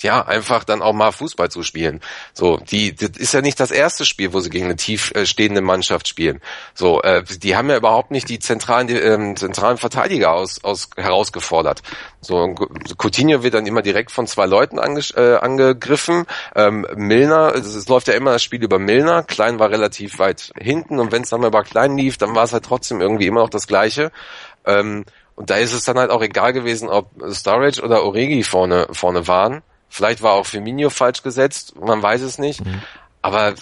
ja, 0.04 0.25
einfach 0.25 0.63
dann 0.63 0.82
auch 0.82 0.94
mal 0.94 1.12
Fußball 1.12 1.50
zu 1.50 1.63
spielen. 1.63 2.01
So, 2.34 2.58
die, 2.58 2.96
das 2.96 3.12
ist 3.12 3.34
ja 3.34 3.42
nicht 3.42 3.60
das 3.60 3.72
erste 3.72 4.06
Spiel, 4.06 4.34
wo 4.34 4.39
sie 4.39 4.50
gegen 4.50 4.66
eine 4.66 4.75
tief 4.75 5.12
äh, 5.16 5.25
stehende 5.25 5.62
Mannschaft 5.62 6.08
spielen. 6.08 6.42
So, 6.74 7.01
äh, 7.01 7.24
die 7.24 7.56
haben 7.56 7.70
ja 7.70 7.77
überhaupt 7.77 8.12
nicht 8.12 8.30
die 8.30 8.39
zentralen, 8.39 8.88
die, 8.88 8.96
ähm, 8.96 9.36
zentralen 9.36 9.77
Verteidiger 9.77 10.34
aus, 10.34 10.63
aus 10.63 10.89
herausgefordert. 10.96 11.82
So, 12.22 12.56
Coutinho 12.98 13.44
wird 13.44 13.54
dann 13.54 13.68
immer 13.68 13.82
direkt 13.82 14.12
von 14.12 14.27
zwei 14.27 14.46
Leuten 14.46 14.80
ange, 14.80 15.01
äh, 15.16 15.38
angegriffen. 15.38 16.25
Ähm, 16.56 16.86
Milner, 16.96 17.54
es, 17.56 17.66
es 17.75 17.88
läuft 17.88 18.08
ja 18.08 18.13
immer 18.13 18.32
das 18.32 18.44
Spiel 18.44 18.63
über 18.63 18.80
Milner. 18.80 19.24
Klein 19.24 19.60
war 19.60 19.70
relativ 19.70 20.20
weit 20.20 20.51
hinten 20.58 21.00
und 21.00 21.12
wenn 21.12 21.24
es 21.24 21.30
dann 21.30 21.42
mal 21.42 21.48
über 21.48 21.63
Klein 21.63 21.98
lief, 21.98 22.18
dann 22.18 22.36
war 22.36 22.44
es 22.44 22.54
halt 22.54 22.66
trotzdem 22.66 23.01
irgendwie 23.01 23.27
immer 23.27 23.42
noch 23.42 23.50
das 23.50 23.68
Gleiche. 23.68 24.12
Ähm, 24.66 25.06
und 25.38 25.51
da 25.51 25.58
ist 25.58 25.74
es 25.74 25.86
dann 25.86 26.00
halt 26.00 26.10
auch 26.10 26.24
egal 26.24 26.51
gewesen, 26.51 26.89
ob 26.89 27.12
Storage 27.30 27.82
oder 27.84 28.04
Oregi 28.04 28.44
vorne, 28.44 28.88
vorne 28.92 29.27
waren. 29.27 29.62
Vielleicht 29.89 30.22
war 30.22 30.34
auch 30.34 30.46
Firmino 30.46 30.89
falsch 30.89 31.24
gesetzt, 31.24 31.75
man 31.79 32.01
weiß 32.01 32.22
es 32.22 32.38
nicht. 32.38 32.65
Mhm. 32.65 32.82
Aber 33.22 33.56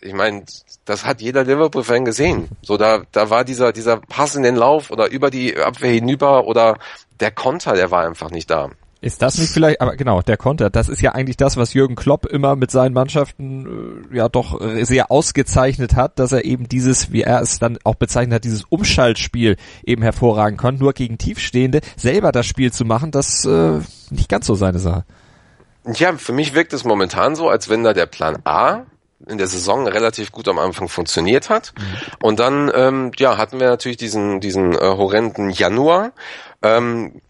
ich 0.00 0.14
meine, 0.14 0.44
das 0.84 1.04
hat 1.04 1.20
jeder 1.20 1.44
Liverpool-Fan 1.44 2.04
gesehen. 2.04 2.48
So, 2.62 2.76
da, 2.76 3.02
da 3.12 3.30
war 3.30 3.44
dieser, 3.44 3.72
dieser 3.72 3.98
Pass 3.98 4.34
in 4.34 4.42
den 4.42 4.56
Lauf 4.56 4.90
oder 4.90 5.10
über 5.10 5.30
die 5.30 5.56
Abwehr 5.56 5.92
hinüber 5.92 6.46
oder 6.46 6.78
der 7.20 7.30
Konter, 7.30 7.74
der 7.74 7.90
war 7.90 8.06
einfach 8.06 8.30
nicht 8.30 8.50
da. 8.50 8.70
Ist 9.02 9.22
das 9.22 9.38
nicht 9.38 9.50
vielleicht, 9.50 9.80
aber 9.80 9.96
genau, 9.96 10.20
der 10.20 10.36
Konter, 10.36 10.68
das 10.68 10.90
ist 10.90 11.00
ja 11.00 11.12
eigentlich 11.12 11.38
das, 11.38 11.56
was 11.56 11.72
Jürgen 11.72 11.94
Klopp 11.94 12.26
immer 12.26 12.54
mit 12.54 12.70
seinen 12.70 12.92
Mannschaften 12.92 14.04
äh, 14.12 14.16
ja 14.16 14.28
doch 14.28 14.60
sehr 14.82 15.10
ausgezeichnet 15.10 15.96
hat, 15.96 16.18
dass 16.18 16.32
er 16.32 16.44
eben 16.44 16.68
dieses, 16.68 17.10
wie 17.10 17.22
er 17.22 17.40
es 17.40 17.58
dann 17.58 17.78
auch 17.84 17.94
bezeichnet 17.94 18.34
hat, 18.34 18.44
dieses 18.44 18.64
Umschaltspiel 18.64 19.56
eben 19.84 20.02
hervorragen 20.02 20.58
kann, 20.58 20.76
nur 20.76 20.92
gegen 20.92 21.16
Tiefstehende 21.16 21.80
selber 21.96 22.30
das 22.30 22.44
Spiel 22.44 22.72
zu 22.72 22.84
machen, 22.84 23.10
das 23.10 23.46
äh, 23.46 23.80
nicht 24.10 24.28
ganz 24.28 24.46
so 24.46 24.54
seine 24.54 24.78
Sache. 24.78 25.04
Ja, 25.86 26.16
für 26.16 26.32
mich 26.32 26.54
wirkt 26.54 26.72
es 26.72 26.84
momentan 26.84 27.36
so, 27.36 27.48
als 27.48 27.68
wenn 27.68 27.82
da 27.84 27.92
der 27.92 28.06
Plan 28.06 28.38
A 28.44 28.84
in 29.26 29.38
der 29.38 29.46
Saison 29.46 29.86
relativ 29.86 30.32
gut 30.32 30.48
am 30.48 30.58
Anfang 30.58 30.88
funktioniert 30.88 31.50
hat. 31.50 31.72
Mhm. 31.76 31.82
Und 32.22 32.40
dann 32.40 32.70
ähm, 32.74 33.12
ja 33.18 33.36
hatten 33.36 33.60
wir 33.60 33.68
natürlich 33.68 33.98
diesen 33.98 34.40
diesen 34.40 34.74
äh, 34.74 34.78
horrenden 34.78 35.50
Januar. 35.50 36.12
Ähm, 36.62 37.20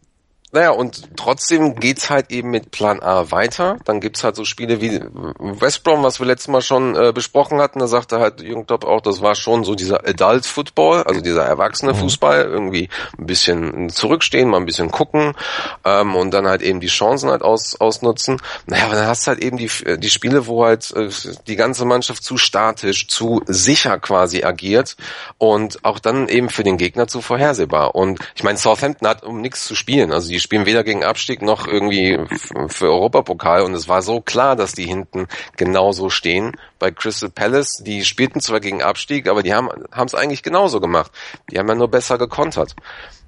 naja, 0.52 0.70
und 0.70 1.16
trotzdem 1.16 1.76
geht's 1.76 2.10
halt 2.10 2.30
eben 2.32 2.50
mit 2.50 2.72
Plan 2.72 3.00
A 3.00 3.30
weiter. 3.30 3.76
Dann 3.84 4.00
gibt's 4.00 4.24
halt 4.24 4.34
so 4.34 4.44
Spiele 4.44 4.80
wie 4.80 5.00
West 5.38 5.84
Brom, 5.84 6.02
was 6.02 6.18
wir 6.18 6.26
letztes 6.26 6.48
Mal 6.48 6.60
schon 6.60 6.96
äh, 6.96 7.12
besprochen 7.12 7.60
hatten. 7.60 7.78
Da 7.78 7.86
sagte 7.86 8.18
halt 8.18 8.40
Jürgen 8.40 8.66
Klopp 8.66 8.84
auch, 8.84 9.00
das 9.00 9.22
war 9.22 9.36
schon 9.36 9.62
so 9.62 9.76
dieser 9.76 10.06
Adult 10.08 10.46
Football, 10.46 11.04
also 11.04 11.20
dieser 11.20 11.44
erwachsene 11.44 11.92
mhm. 11.92 11.98
Fußball. 11.98 12.42
Irgendwie 12.42 12.88
ein 13.16 13.26
bisschen 13.26 13.90
zurückstehen, 13.90 14.48
mal 14.48 14.56
ein 14.56 14.66
bisschen 14.66 14.90
gucken 14.90 15.34
ähm, 15.84 16.16
und 16.16 16.32
dann 16.32 16.48
halt 16.48 16.62
eben 16.62 16.80
die 16.80 16.88
Chancen 16.88 17.30
halt 17.30 17.42
aus, 17.42 17.80
ausnutzen. 17.80 18.42
Naja, 18.66 18.86
aber 18.86 18.96
dann 18.96 19.06
hast 19.06 19.26
du 19.26 19.28
halt 19.28 19.44
eben 19.44 19.56
die, 19.56 19.70
die 19.98 20.10
Spiele, 20.10 20.48
wo 20.48 20.64
halt 20.64 20.90
äh, 20.96 21.10
die 21.46 21.56
ganze 21.56 21.84
Mannschaft 21.84 22.24
zu 22.24 22.36
statisch, 22.36 23.06
zu 23.06 23.42
sicher 23.46 24.00
quasi 24.00 24.42
agiert 24.42 24.96
und 25.38 25.84
auch 25.84 26.00
dann 26.00 26.28
eben 26.28 26.48
für 26.48 26.64
den 26.64 26.76
Gegner 26.76 27.06
zu 27.06 27.20
vorhersehbar. 27.20 27.94
Und 27.94 28.18
ich 28.34 28.42
meine, 28.42 28.58
Southampton 28.58 29.06
hat 29.06 29.22
um 29.22 29.40
nichts 29.40 29.64
zu 29.64 29.76
spielen. 29.76 30.12
Also 30.12 30.28
die 30.28 30.39
die 30.40 30.42
spielen 30.42 30.64
weder 30.64 30.84
gegen 30.84 31.04
Abstieg 31.04 31.42
noch 31.42 31.66
irgendwie 31.66 32.18
für 32.68 32.86
Europapokal 32.86 33.62
und 33.62 33.74
es 33.74 33.88
war 33.88 34.00
so 34.00 34.22
klar, 34.22 34.56
dass 34.56 34.72
die 34.72 34.86
hinten 34.86 35.26
genauso 35.58 36.08
stehen. 36.08 36.56
Bei 36.78 36.90
Crystal 36.90 37.28
Palace, 37.28 37.82
die 37.84 38.06
spielten 38.06 38.40
zwar 38.40 38.60
gegen 38.60 38.82
Abstieg, 38.82 39.28
aber 39.28 39.42
die 39.42 39.52
haben 39.52 39.68
es 40.06 40.14
eigentlich 40.14 40.42
genauso 40.42 40.80
gemacht. 40.80 41.12
Die 41.50 41.58
haben 41.58 41.68
ja 41.68 41.74
nur 41.74 41.90
besser 41.90 42.16
gekontert. 42.16 42.74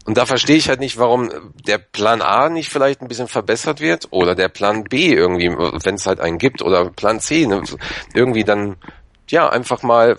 Und 0.06 0.16
da 0.16 0.24
verstehe 0.24 0.56
ich 0.56 0.70
halt 0.70 0.80
nicht, 0.80 0.98
warum 0.98 1.30
der 1.66 1.76
Plan 1.76 2.22
A 2.22 2.48
nicht 2.48 2.70
vielleicht 2.70 3.02
ein 3.02 3.08
bisschen 3.08 3.28
verbessert 3.28 3.80
wird 3.80 4.08
oder 4.10 4.34
der 4.34 4.48
Plan 4.48 4.84
B 4.84 5.12
irgendwie, 5.12 5.50
wenn 5.50 5.96
es 5.96 6.06
halt 6.06 6.18
einen 6.18 6.38
gibt 6.38 6.62
oder 6.62 6.90
Plan 6.90 7.20
C 7.20 7.46
ne, 7.46 7.62
irgendwie 8.14 8.44
dann 8.44 8.76
ja 9.28 9.50
einfach 9.50 9.82
mal 9.82 10.16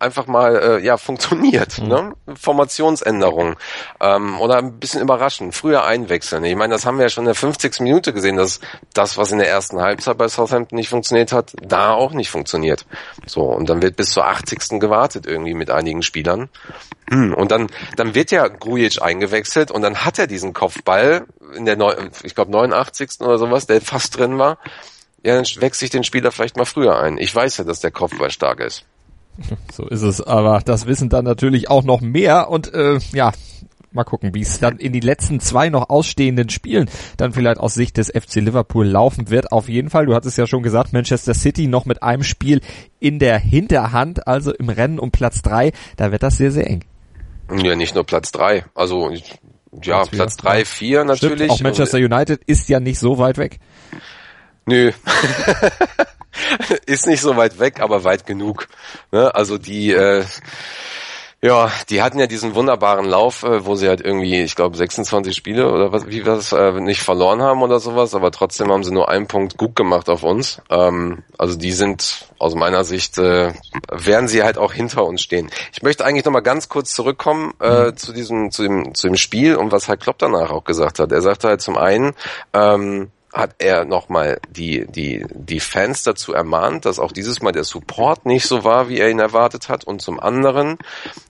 einfach 0.00 0.26
mal 0.26 0.56
äh, 0.56 0.84
ja 0.84 0.96
funktioniert. 0.96 1.78
Mhm. 1.78 1.88
Ne? 1.88 2.12
Formationsänderung 2.34 3.56
ähm, 4.00 4.40
oder 4.40 4.56
ein 4.56 4.78
bisschen 4.78 5.02
überraschen, 5.02 5.52
früher 5.52 5.84
einwechseln. 5.84 6.44
Ich 6.44 6.56
meine, 6.56 6.74
das 6.74 6.86
haben 6.86 6.98
wir 6.98 7.04
ja 7.04 7.08
schon 7.08 7.24
in 7.24 7.28
der 7.28 7.34
50. 7.34 7.80
Minute 7.80 8.12
gesehen, 8.12 8.36
dass 8.36 8.60
das, 8.94 9.18
was 9.18 9.32
in 9.32 9.38
der 9.38 9.48
ersten 9.48 9.80
Halbzeit 9.80 10.18
bei 10.18 10.28
Southampton 10.28 10.76
nicht 10.76 10.88
funktioniert 10.88 11.32
hat, 11.32 11.52
da 11.62 11.92
auch 11.92 12.12
nicht 12.12 12.30
funktioniert. 12.30 12.86
So 13.26 13.42
und 13.42 13.68
dann 13.68 13.82
wird 13.82 13.96
bis 13.96 14.10
zur 14.10 14.26
80. 14.26 14.80
gewartet 14.80 15.26
irgendwie 15.26 15.54
mit 15.54 15.70
einigen 15.70 16.02
Spielern. 16.02 16.48
Hm, 17.10 17.34
und 17.34 17.50
dann 17.50 17.68
dann 17.96 18.14
wird 18.14 18.30
ja 18.30 18.46
Grujic 18.48 19.02
eingewechselt 19.02 19.70
und 19.70 19.82
dann 19.82 20.04
hat 20.04 20.18
er 20.18 20.26
diesen 20.26 20.52
Kopfball 20.52 21.26
in 21.54 21.64
der 21.64 21.76
Neu 21.76 21.94
ich 22.22 22.34
glaube 22.34 22.52
89. 22.52 23.20
oder 23.20 23.38
sowas, 23.38 23.66
der 23.66 23.80
fast 23.80 24.16
drin 24.16 24.38
war. 24.38 24.58
Ja, 25.22 25.34
dann 25.34 25.44
wechsle 25.44 25.84
ich 25.84 25.90
den 25.90 26.04
Spieler 26.04 26.32
vielleicht 26.32 26.56
mal 26.56 26.64
früher 26.64 26.98
ein. 26.98 27.18
Ich 27.18 27.34
weiß 27.34 27.58
ja, 27.58 27.64
dass 27.64 27.80
der 27.80 27.90
Kopfball 27.90 28.30
stark 28.30 28.60
ist. 28.60 28.86
So 29.72 29.86
ist 29.86 30.02
es, 30.02 30.20
aber 30.20 30.60
das 30.64 30.86
wissen 30.86 31.08
dann 31.08 31.24
natürlich 31.24 31.70
auch 31.70 31.84
noch 31.84 32.00
mehr 32.00 32.50
und 32.50 32.72
äh, 32.74 32.98
ja, 33.12 33.32
mal 33.92 34.04
gucken, 34.04 34.34
wie 34.34 34.42
es 34.42 34.60
dann 34.60 34.78
in 34.78 34.92
die 34.92 35.00
letzten 35.00 35.40
zwei 35.40 35.68
noch 35.68 35.90
ausstehenden 35.90 36.48
Spielen 36.48 36.88
dann 37.16 37.32
vielleicht 37.32 37.58
aus 37.58 37.74
Sicht 37.74 37.96
des 37.96 38.08
FC 38.08 38.36
Liverpool 38.36 38.86
laufen 38.86 39.30
wird. 39.30 39.52
Auf 39.52 39.68
jeden 39.68 39.90
Fall, 39.90 40.06
du 40.06 40.14
hattest 40.14 40.38
ja 40.38 40.46
schon 40.46 40.62
gesagt, 40.62 40.92
Manchester 40.92 41.34
City 41.34 41.66
noch 41.66 41.86
mit 41.86 42.02
einem 42.02 42.22
Spiel 42.22 42.60
in 42.98 43.18
der 43.18 43.38
Hinterhand, 43.38 44.26
also 44.26 44.52
im 44.52 44.68
Rennen 44.68 44.98
um 44.98 45.10
Platz 45.10 45.42
drei, 45.42 45.72
da 45.96 46.12
wird 46.12 46.22
das 46.22 46.36
sehr, 46.36 46.52
sehr 46.52 46.68
eng. 46.68 46.84
Ja, 47.52 47.74
nicht 47.74 47.94
nur 47.94 48.04
Platz 48.04 48.30
drei, 48.30 48.64
also 48.74 49.10
ja, 49.82 50.04
Platz, 50.04 50.36
drei, 50.36 50.64
vier 50.64 51.04
natürlich. 51.04 51.36
Stimmt, 51.36 51.50
auch 51.50 51.60
Manchester 51.60 51.98
United 51.98 52.42
ist 52.46 52.68
ja 52.68 52.80
nicht 52.80 52.98
so 52.98 53.18
weit 53.18 53.38
weg. 53.38 53.58
Nö. 54.66 54.92
ist 56.86 57.06
nicht 57.06 57.20
so 57.20 57.36
weit 57.36 57.58
weg, 57.58 57.80
aber 57.80 58.04
weit 58.04 58.26
genug. 58.26 58.68
Ne? 59.12 59.34
Also 59.34 59.58
die, 59.58 59.92
äh, 59.92 60.24
ja, 61.42 61.72
die 61.88 62.02
hatten 62.02 62.18
ja 62.18 62.26
diesen 62.26 62.54
wunderbaren 62.54 63.06
Lauf, 63.06 63.44
äh, 63.44 63.64
wo 63.64 63.74
sie 63.74 63.88
halt 63.88 64.02
irgendwie, 64.02 64.42
ich 64.42 64.56
glaube, 64.56 64.76
26 64.76 65.34
Spiele 65.34 65.72
oder 65.72 65.90
was, 65.90 66.06
wie 66.06 66.18
wir 66.18 66.24
das 66.24 66.52
äh, 66.52 66.72
nicht 66.72 67.00
verloren 67.00 67.40
haben 67.40 67.62
oder 67.62 67.80
sowas, 67.80 68.14
aber 68.14 68.30
trotzdem 68.30 68.70
haben 68.70 68.84
sie 68.84 68.92
nur 68.92 69.08
einen 69.08 69.26
Punkt 69.26 69.56
gut 69.56 69.74
gemacht 69.74 70.10
auf 70.10 70.22
uns. 70.22 70.60
Ähm, 70.68 71.22
also 71.38 71.56
die 71.56 71.72
sind 71.72 72.26
aus 72.38 72.54
meiner 72.54 72.84
Sicht 72.84 73.16
äh, 73.16 73.54
werden 73.90 74.28
sie 74.28 74.42
halt 74.42 74.58
auch 74.58 74.74
hinter 74.74 75.06
uns 75.06 75.22
stehen. 75.22 75.50
Ich 75.72 75.82
möchte 75.82 76.04
eigentlich 76.04 76.26
noch 76.26 76.32
mal 76.32 76.40
ganz 76.40 76.68
kurz 76.68 76.92
zurückkommen 76.92 77.54
äh, 77.58 77.86
mhm. 77.86 77.96
zu 77.96 78.12
diesem 78.12 78.50
zu 78.50 78.62
dem 78.62 78.94
zu 78.94 79.06
dem 79.06 79.16
Spiel 79.16 79.56
und 79.56 79.72
was 79.72 79.88
halt 79.88 80.00
Klopp 80.00 80.18
danach 80.18 80.50
auch 80.50 80.64
gesagt 80.64 80.98
hat. 80.98 81.10
Er 81.10 81.22
sagte 81.22 81.48
halt 81.48 81.62
zum 81.62 81.78
einen 81.78 82.12
ähm, 82.52 83.10
hat 83.32 83.56
er 83.58 83.84
nochmal 83.84 84.40
die, 84.48 84.86
die, 84.86 85.24
die 85.32 85.60
Fans 85.60 86.02
dazu 86.02 86.32
ermahnt, 86.32 86.84
dass 86.84 86.98
auch 86.98 87.12
dieses 87.12 87.42
Mal 87.42 87.52
der 87.52 87.64
Support 87.64 88.26
nicht 88.26 88.46
so 88.46 88.64
war, 88.64 88.88
wie 88.88 88.98
er 88.98 89.08
ihn 89.08 89.20
erwartet 89.20 89.68
hat. 89.68 89.84
Und 89.84 90.02
zum 90.02 90.18
anderen 90.18 90.78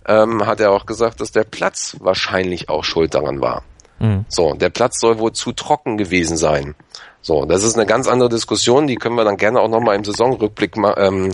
ähm, 0.06 0.46
hat 0.46 0.60
er 0.60 0.72
auch 0.72 0.86
gesagt, 0.86 1.20
dass 1.20 1.32
der 1.32 1.44
Platz 1.44 1.96
wahrscheinlich 2.00 2.68
auch 2.68 2.84
schuld 2.84 3.14
daran 3.14 3.40
war. 3.40 3.62
Mhm. 3.98 4.24
So, 4.28 4.54
der 4.54 4.70
Platz 4.70 4.98
soll 4.98 5.18
wohl 5.18 5.32
zu 5.32 5.52
trocken 5.52 5.98
gewesen 5.98 6.36
sein. 6.36 6.74
So, 7.22 7.44
das 7.44 7.64
ist 7.64 7.76
eine 7.76 7.86
ganz 7.86 8.08
andere 8.08 8.30
Diskussion, 8.30 8.86
die 8.86 8.96
können 8.96 9.16
wir 9.16 9.24
dann 9.24 9.36
gerne 9.36 9.60
auch 9.60 9.68
nochmal 9.68 9.94
im 9.94 10.04
Saisonrückblick 10.04 10.76
ähm, 10.96 11.32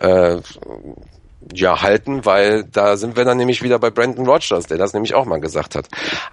äh, 0.00 0.36
ja 1.52 1.82
halten, 1.82 2.24
weil 2.24 2.64
da 2.64 2.96
sind 2.96 3.16
wir 3.16 3.24
dann 3.24 3.36
nämlich 3.36 3.62
wieder 3.62 3.78
bei 3.78 3.90
Brandon 3.90 4.26
Rogers, 4.26 4.66
der 4.66 4.78
das 4.78 4.92
nämlich 4.92 5.14
auch 5.14 5.24
mal 5.24 5.40
gesagt 5.40 5.74
hat. 5.74 5.88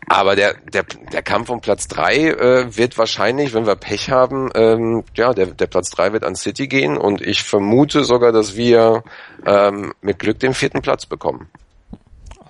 Aber 0.07 0.35
der 0.35 0.55
der 0.73 0.83
der 0.83 1.21
Kampf 1.21 1.49
um 1.49 1.61
Platz 1.61 1.87
drei 1.87 2.29
äh, 2.29 2.77
wird 2.77 2.97
wahrscheinlich, 2.97 3.53
wenn 3.53 3.65
wir 3.65 3.75
Pech 3.75 4.09
haben, 4.09 4.49
ähm, 4.55 5.03
ja 5.15 5.33
der 5.33 5.47
der 5.47 5.67
Platz 5.67 5.89
drei 5.89 6.13
wird 6.13 6.23
an 6.23 6.35
City 6.35 6.67
gehen 6.67 6.97
und 6.97 7.21
ich 7.21 7.43
vermute 7.43 8.03
sogar, 8.03 8.31
dass 8.31 8.55
wir 8.55 9.03
ähm, 9.45 9.93
mit 10.01 10.19
Glück 10.19 10.39
den 10.39 10.53
vierten 10.53 10.81
Platz 10.81 11.05
bekommen. 11.05 11.49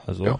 Also 0.05 0.25
ja. 0.25 0.39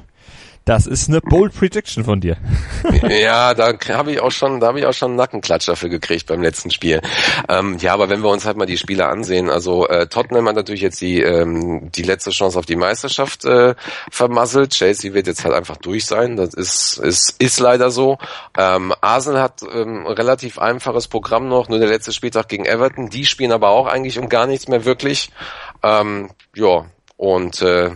Das 0.64 0.86
ist 0.86 1.10
eine 1.10 1.22
bold 1.22 1.56
Prediction 1.56 2.04
von 2.04 2.22
dir. 2.22 2.38
ja, 3.10 3.56
da 3.56 3.74
habe 3.90 4.12
ich 4.12 4.20
auch 4.20 4.30
schon, 4.30 4.60
da 4.60 4.68
habe 4.68 4.80
ich 4.80 4.86
auch 4.86 4.94
schon 4.94 5.12
einen 5.12 5.18
Nackenklatsch 5.18 5.68
dafür 5.68 5.90
gekriegt 5.90 6.28
beim 6.28 6.42
letzten 6.42 6.70
Spiel. 6.70 7.02
Ähm, 7.50 7.78
ja, 7.80 7.94
aber 7.94 8.10
wenn 8.10 8.22
wir 8.22 8.30
uns 8.30 8.46
halt 8.46 8.58
mal 8.58 8.68
die 8.68 8.78
Spiele 8.78 9.08
ansehen, 9.08 9.50
also 9.50 9.88
äh, 9.88 10.06
Tottenham 10.06 10.48
hat 10.48 10.56
natürlich 10.56 10.82
jetzt 10.82 11.02
die 11.02 11.20
ähm, 11.20 11.92
die 11.92 12.04
letzte 12.04 12.30
Chance 12.30 12.60
auf 12.60 12.68
die 12.68 12.76
Meisterschaft 12.76 13.44
äh, 13.44 13.74
vermasselt. 14.12 14.72
Chelsea 14.72 15.14
wird 15.14 15.26
jetzt 15.26 15.44
halt 15.44 15.56
einfach 15.56 15.78
durch 15.78 16.06
sein. 16.06 16.36
Das 16.36 16.54
ist 16.54 17.00
ist 17.00 17.42
ist 17.42 17.60
leider 17.60 17.90
so. 17.90 18.20
Ähm, 18.56 18.94
Arsenal 19.02 19.42
hat 19.42 19.64
ähm, 19.64 20.06
relativ 20.06 20.60
einfaches 20.60 21.08
Programm 21.08 21.48
noch, 21.48 21.70
nur 21.70 21.80
der 21.80 21.90
letzte 21.90 22.14
Spieltag 22.14 22.50
gegen 22.50 22.66
Everton. 22.66 23.10
Die 23.10 23.26
spielen 23.26 23.52
aber 23.52 23.70
auch 23.70 23.88
eigentlich 23.88 24.20
um 24.20 24.30
gar 24.30 24.46
nichts 24.46 24.68
mehr 24.68 24.86
wirklich. 24.86 25.32
Ähm, 25.82 26.30
ja 26.56 26.86
und 27.18 27.62
äh, 27.62 27.92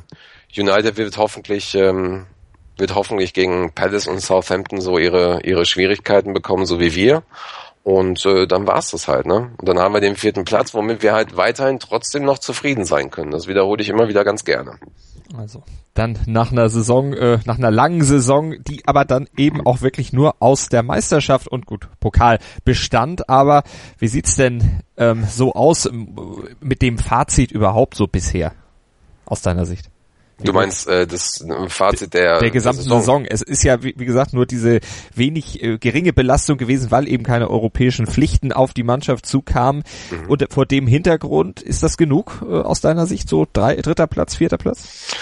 United 0.56 0.98
wird 0.98 1.18
hoffentlich 1.18 1.76
ähm, 1.76 2.26
wird 2.78 2.96
hoffentlich 2.96 3.34
gegen 3.34 3.72
Palace 3.72 4.08
und 4.08 4.20
Southampton 4.22 4.82
so 4.82 4.98
ihre, 4.98 5.42
ihre 5.44 5.66
Schwierigkeiten 5.66 6.34
bekommen, 6.34 6.66
so 6.66 6.80
wie 6.80 6.96
wir. 6.96 7.24
Und 7.84 8.26
äh, 8.26 8.48
dann 8.48 8.66
war's 8.66 8.92
das 8.92 9.08
halt, 9.08 9.28
ne? 9.28 9.52
Und 9.58 9.70
dann 9.70 9.78
haben 9.78 9.94
wir 9.94 10.02
den 10.02 10.16
vierten 10.16 10.44
Platz, 10.44 10.74
womit 10.74 11.04
wir 11.04 11.14
halt 11.14 11.38
weiterhin 11.38 11.80
trotzdem 11.80 12.24
noch 12.24 12.40
zufrieden 12.40 12.84
sein 12.84 13.12
können. 13.12 13.30
Das 13.30 13.48
wiederhole 13.48 13.82
ich 13.82 13.90
immer 13.90 14.08
wieder 14.08 14.24
ganz 14.24 14.44
gerne. 14.44 14.80
Also 15.38 15.62
dann 15.94 16.18
nach 16.26 16.52
einer 16.52 16.70
Saison, 16.70 17.14
äh, 17.14 17.40
nach 17.46 17.58
einer 17.58 17.72
langen 17.72 18.04
Saison, 18.04 18.56
die 18.64 18.82
aber 18.86 19.06
dann 19.06 19.28
eben 19.38 19.66
auch 19.66 19.82
wirklich 19.82 20.14
nur 20.14 20.36
aus 20.40 20.68
der 20.70 20.84
Meisterschaft 20.84 21.48
und 21.48 21.66
gut 21.66 21.88
Pokal 22.00 22.40
bestand. 22.64 23.30
Aber 23.30 23.64
wie 23.98 24.08
sieht's 24.08 24.36
denn 24.36 24.82
ähm, 24.98 25.26
so 25.30 25.54
aus 25.54 25.90
mit 26.60 26.82
dem 26.82 26.98
Fazit 26.98 27.52
überhaupt 27.52 27.96
so 27.96 28.08
bisher 28.08 28.54
aus 29.26 29.42
deiner 29.42 29.66
Sicht? 29.66 29.90
Du 30.44 30.52
meinst 30.52 30.88
äh, 30.88 31.08
das 31.08 31.46
Fazit 31.70 32.14
der, 32.14 32.40
der 32.40 32.52
gesamten 32.52 32.84
Saison. 32.84 33.00
Saison. 33.00 33.26
Es 33.26 33.42
ist 33.42 33.64
ja, 33.64 33.82
wie, 33.84 33.94
wie, 33.98 34.06
gesagt, 34.06 34.34
nur 34.34 34.46
diese 34.46 34.82
wenig 35.14 35.64
äh, 35.64 35.78
geringe 35.78 36.12
Belastung 36.12 36.58
gewesen, 36.58 36.92
weil 36.92 37.08
eben 37.08 37.24
keine 37.24 37.50
europäischen 37.50 38.06
Pflichten 38.06 38.52
auf 38.52 38.74
die 38.74 38.84
Mannschaft 38.84 39.26
zukamen. 39.26 39.84
Mhm. 40.12 40.30
Und 40.30 40.46
vor 40.52 40.66
dem 40.66 40.88
Hintergrund 40.88 41.62
ist 41.62 41.84
das 41.84 41.96
genug 41.96 42.44
äh, 42.46 42.54
aus 42.54 42.82
deiner 42.82 43.06
Sicht? 43.06 43.30
So 43.30 43.48
drei, 43.52 43.76
dritter 43.78 44.08
Platz, 44.08 44.36
vierter 44.36 44.58
Platz? 44.58 45.16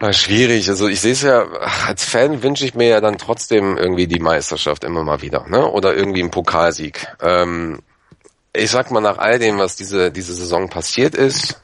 Na, 0.00 0.12
schwierig. 0.12 0.68
Also 0.68 0.86
ich 0.86 1.00
sehe 1.00 1.12
es 1.12 1.22
ja, 1.22 1.46
als 1.86 2.04
Fan 2.04 2.42
wünsche 2.42 2.66
ich 2.66 2.74
mir 2.74 2.88
ja 2.88 3.00
dann 3.00 3.16
trotzdem 3.16 3.78
irgendwie 3.78 4.06
die 4.06 4.20
Meisterschaft 4.20 4.84
immer 4.84 5.02
mal 5.02 5.22
wieder, 5.22 5.48
ne? 5.48 5.66
Oder 5.66 5.94
irgendwie 5.94 6.20
einen 6.20 6.30
Pokalsieg. 6.30 7.06
Ähm, 7.22 7.78
ich 8.52 8.70
sag 8.70 8.90
mal, 8.90 9.00
nach 9.00 9.18
all 9.18 9.38
dem, 9.38 9.58
was 9.58 9.76
diese, 9.76 10.10
diese 10.10 10.34
Saison 10.34 10.68
passiert 10.68 11.14
ist, 11.14 11.60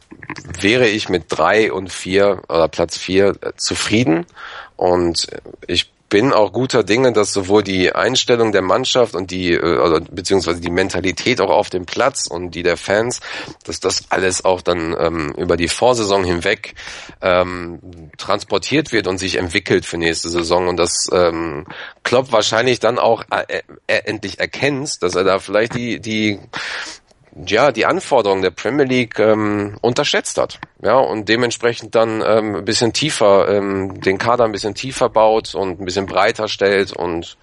wäre 0.61 0.89
ich 0.89 1.09
mit 1.09 1.25
drei 1.29 1.73
und 1.73 1.93
vier 1.93 2.43
oder 2.49 2.69
Platz 2.69 2.97
vier 2.97 3.37
äh, 3.41 3.53
zufrieden. 3.57 4.27
Und 4.77 5.29
ich 5.67 5.93
bin 6.13 6.35
auch 6.35 6.53
guter 6.53 6.85
Dinge, 6.85 7.15
dass 7.15 7.33
sowohl 7.33 7.63
die 7.63 7.95
Einstellung 7.95 8.53
der 8.53 8.61
Mannschaft 8.61 9.15
und 9.15 9.31
die, 9.31 9.59
oder 9.59 10.03
beziehungsweise 10.03 10.61
die 10.61 10.71
Mentalität 10.71 11.41
auch 11.41 11.49
auf 11.49 11.71
dem 11.71 11.87
Platz 11.87 12.27
und 12.27 12.51
die 12.51 12.63
der 12.63 12.77
Fans, 12.77 13.21
dass 13.65 13.81
das 13.81 14.11
alles 14.11 14.45
auch 14.45 14.61
dann 14.61 14.95
ähm, 14.99 15.33
über 15.39 15.57
die 15.57 15.69
Vorsaison 15.69 16.23
hinweg 16.23 16.75
ähm, 17.23 17.81
transportiert 18.19 18.93
wird 18.93 19.07
und 19.07 19.17
sich 19.17 19.37
entwickelt 19.37 19.87
für 19.87 19.97
nächste 19.97 20.29
Saison 20.29 20.69
und 20.69 20.77
dass 20.77 21.09
ähm, 21.13 21.65
Klopp 22.03 22.31
wahrscheinlich 22.31 22.79
dann 22.79 22.99
auch 22.99 23.25
äh, 23.31 23.63
äh, 23.87 24.03
endlich 24.05 24.39
erkennt, 24.39 25.03
dass 25.03 25.15
er 25.15 25.25
da 25.25 25.39
vielleicht 25.39 25.75
die, 25.75 25.99
die 25.99 26.39
ja 27.47 27.73
die 27.73 27.87
Anforderungen 27.87 28.43
der 28.43 28.51
Premier 28.51 28.85
League 28.85 29.19
ähm, 29.19 29.77
unterschätzt 29.81 30.39
hat. 30.39 30.59
Ja, 30.83 30.97
und 30.97 31.29
dementsprechend 31.29 31.95
dann 31.95 32.23
ähm, 32.27 32.57
ein 32.57 32.65
bisschen 32.65 32.93
tiefer, 32.93 33.49
ähm, 33.49 34.01
den 34.01 34.19
Kader 34.19 34.45
ein 34.45 34.53
bisschen 34.53 34.75
tiefer 34.75 35.09
baut 35.09 35.55
und 35.55 35.81
ein 35.81 35.85
bisschen 35.85 36.07
breiter 36.07 36.49
stellt 36.49 36.93
und 36.93 37.37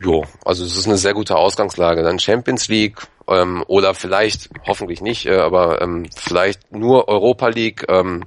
jo, 0.00 0.24
also 0.44 0.64
es 0.64 0.76
ist 0.76 0.86
eine 0.86 0.98
sehr 0.98 1.14
gute 1.14 1.36
Ausgangslage. 1.36 2.02
Dann 2.02 2.18
Champions 2.18 2.68
League 2.68 2.98
ähm, 3.28 3.64
oder 3.66 3.94
vielleicht, 3.94 4.50
hoffentlich 4.66 5.00
nicht, 5.00 5.26
äh, 5.26 5.38
aber 5.38 5.80
ähm, 5.80 6.06
vielleicht 6.14 6.72
nur 6.72 7.08
Europa 7.08 7.48
League. 7.48 7.84
Ähm, 7.88 8.24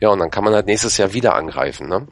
ja, 0.00 0.10
und 0.10 0.20
dann 0.20 0.30
kann 0.30 0.44
man 0.44 0.54
halt 0.54 0.66
nächstes 0.66 0.96
Jahr 0.96 1.12
wieder 1.12 1.34
angreifen. 1.34 1.88
Ne? 1.88 2.06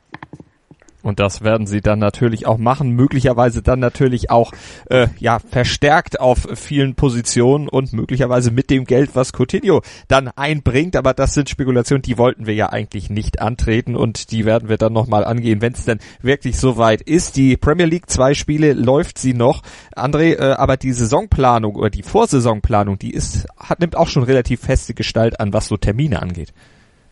Und 1.06 1.20
das 1.20 1.42
werden 1.42 1.68
sie 1.68 1.80
dann 1.80 2.00
natürlich 2.00 2.46
auch 2.46 2.58
machen, 2.58 2.90
möglicherweise 2.90 3.62
dann 3.62 3.78
natürlich 3.78 4.28
auch 4.28 4.50
äh, 4.90 5.06
ja 5.20 5.38
verstärkt 5.38 6.18
auf 6.18 6.48
vielen 6.56 6.96
Positionen 6.96 7.68
und 7.68 7.92
möglicherweise 7.92 8.50
mit 8.50 8.70
dem 8.70 8.86
Geld, 8.86 9.10
was 9.14 9.30
Coutinho 9.32 9.82
dann 10.08 10.26
einbringt. 10.34 10.96
Aber 10.96 11.14
das 11.14 11.32
sind 11.32 11.48
Spekulationen, 11.48 12.02
die 12.02 12.18
wollten 12.18 12.46
wir 12.46 12.54
ja 12.54 12.70
eigentlich 12.70 13.08
nicht 13.08 13.40
antreten 13.40 13.94
und 13.94 14.32
die 14.32 14.44
werden 14.44 14.68
wir 14.68 14.78
dann 14.78 14.92
nochmal 14.92 15.25
angehen, 15.25 15.60
wenn 15.60 15.75
es 15.75 15.84
denn 15.84 16.00
wirklich 16.22 16.58
soweit 16.58 17.02
ist. 17.02 17.36
Die 17.36 17.56
Premier 17.56 17.86
League 17.86 18.10
zwei 18.10 18.34
Spiele 18.34 18.72
läuft 18.72 19.18
sie 19.18 19.32
noch, 19.32 19.62
André, 19.94 20.34
äh, 20.34 20.54
aber 20.54 20.76
die 20.76 20.92
Saisonplanung 20.92 21.76
oder 21.76 21.90
die 21.90 22.02
Vorsaisonplanung, 22.02 22.98
die 22.98 23.12
ist 23.12 23.46
hat 23.56 23.78
nimmt 23.78 23.94
auch 23.94 24.08
schon 24.08 24.25
relativ 24.25 24.62
feste 24.62 24.92
Gestalt 24.92 25.38
an, 25.38 25.52
was 25.52 25.68
so 25.68 25.76
Termine 25.76 26.20
angeht. 26.20 26.52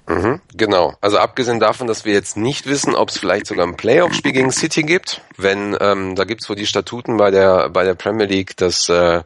Mhm, 0.07 0.41
genau. 0.55 0.95
Also 1.01 1.19
abgesehen 1.19 1.61
davon, 1.61 1.87
dass 1.87 2.05
wir 2.05 2.13
jetzt 2.13 2.37
nicht 2.37 2.67
wissen, 2.67 2.95
ob 2.95 3.09
es 3.09 3.19
vielleicht 3.19 3.47
sogar 3.47 3.67
ein 3.67 3.77
Playoff-Spiel 3.77 4.33
gegen 4.33 4.51
City 4.51 4.83
gibt, 4.83 5.23
wenn 5.39 5.77
ähm, 5.81 6.15
da 6.15 6.25
gibt's 6.25 6.49
wohl 6.49 6.57
die 6.57 6.67
Statuten 6.67 7.17
bei 7.17 7.31
der 7.31 7.71
bei 7.71 7.85
der 7.85 7.95
Premier 7.95 8.27
League, 8.27 8.57
dass 8.57 8.89
äh, 8.91 9.23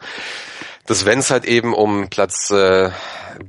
dass 0.87 1.05
wenn 1.05 1.19
es 1.19 1.31
halt 1.31 1.45
eben 1.45 1.75
um 1.75 2.09
Platz 2.09 2.51
äh, 2.51 2.91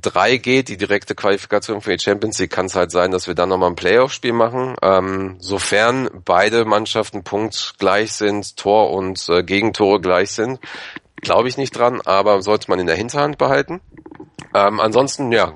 drei 0.02 0.36
geht, 0.36 0.68
die 0.68 0.76
direkte 0.76 1.14
Qualifikation 1.14 1.80
für 1.80 1.96
die 1.96 2.02
Champions 2.02 2.38
League, 2.38 2.50
kann 2.50 2.66
es 2.66 2.74
halt 2.74 2.90
sein, 2.90 3.12
dass 3.12 3.28
wir 3.28 3.34
dann 3.34 3.48
nochmal 3.48 3.70
ein 3.70 3.76
Playoff-Spiel 3.76 4.32
machen. 4.32 4.76
Ähm, 4.82 5.36
sofern 5.38 6.10
beide 6.24 6.64
Mannschaften 6.64 7.24
punktgleich 7.24 8.12
sind, 8.12 8.56
Tor 8.56 8.90
und 8.90 9.26
äh, 9.28 9.42
Gegentore 9.42 10.00
gleich 10.00 10.32
sind, 10.32 10.60
glaube 11.20 11.48
ich 11.48 11.56
nicht 11.56 11.76
dran, 11.76 12.00
aber 12.04 12.42
sollte 12.42 12.70
man 12.70 12.78
in 12.78 12.86
der 12.86 12.96
Hinterhand 12.96 13.38
behalten. 13.38 13.80
Ähm, 14.54 14.80
ansonsten, 14.80 15.30
ja, 15.32 15.54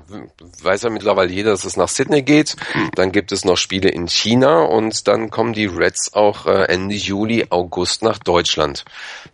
weiß 0.61 0.83
ja 0.83 0.89
mittlerweile 0.89 1.31
jeder, 1.31 1.51
dass 1.51 1.65
es 1.65 1.77
nach 1.77 1.89
Sydney 1.89 2.21
geht. 2.21 2.55
Dann 2.95 3.11
gibt 3.11 3.31
es 3.31 3.45
noch 3.45 3.57
Spiele 3.57 3.89
in 3.89 4.07
China 4.07 4.61
und 4.61 5.07
dann 5.07 5.29
kommen 5.29 5.53
die 5.53 5.65
Reds 5.65 6.13
auch 6.13 6.45
äh, 6.45 6.65
Ende 6.65 6.95
Juli, 6.95 7.47
August 7.49 8.03
nach 8.03 8.19
Deutschland. 8.19 8.85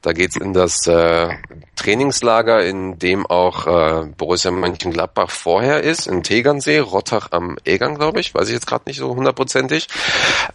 Da 0.02 0.14
geht's 0.14 0.38
in 0.38 0.54
das 0.54 0.88
äh, 0.88 1.30
Trainingslager, 1.76 2.64
in 2.64 2.98
dem 2.98 3.26
auch 3.26 3.68
äh, 3.68 4.06
Borussia 4.18 4.52
Mönchengladbach 4.52 5.30
vorher 5.30 5.84
ist, 5.84 6.08
in 6.08 6.24
Tegernsee, 6.24 6.80
Rottach 6.80 7.30
am 7.32 7.58
Egang, 7.64 7.96
glaube 7.96 8.20
ich, 8.20 8.34
weiß 8.34 8.48
ich 8.48 8.54
jetzt 8.54 8.68
gerade 8.68 8.84
nicht 8.88 8.98
so 8.98 9.16
hundertprozentig. 9.16 9.88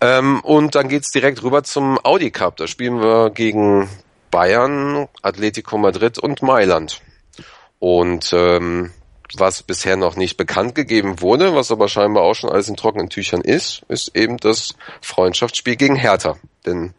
Ähm, 0.00 0.40
und 0.40 0.74
dann 0.74 0.88
geht's 0.88 1.10
direkt 1.10 1.42
rüber 1.42 1.62
zum 1.62 1.98
Audi 2.04 2.30
Cup. 2.30 2.56
Da 2.56 2.66
spielen 2.66 3.00
wir 3.00 3.30
gegen 3.30 3.88
Bayern, 4.30 5.08
Atletico 5.22 5.78
Madrid 5.78 6.18
und 6.18 6.42
Mailand. 6.42 7.00
Und 7.78 8.32
ähm, 8.32 8.92
was 9.36 9.62
bisher 9.62 9.96
noch 9.96 10.16
nicht 10.16 10.36
bekannt 10.36 10.74
gegeben 10.74 11.20
wurde, 11.20 11.54
was 11.54 11.70
aber 11.70 11.88
scheinbar 11.88 12.22
auch 12.22 12.34
schon 12.34 12.50
alles 12.50 12.68
in 12.68 12.76
trockenen 12.76 13.08
Tüchern 13.08 13.40
ist, 13.40 13.82
ist 13.88 14.16
eben 14.16 14.36
das 14.36 14.74
Freundschaftsspiel 15.00 15.76
gegen 15.76 15.96
Hertha. 15.96 16.36
Denn 16.64 16.94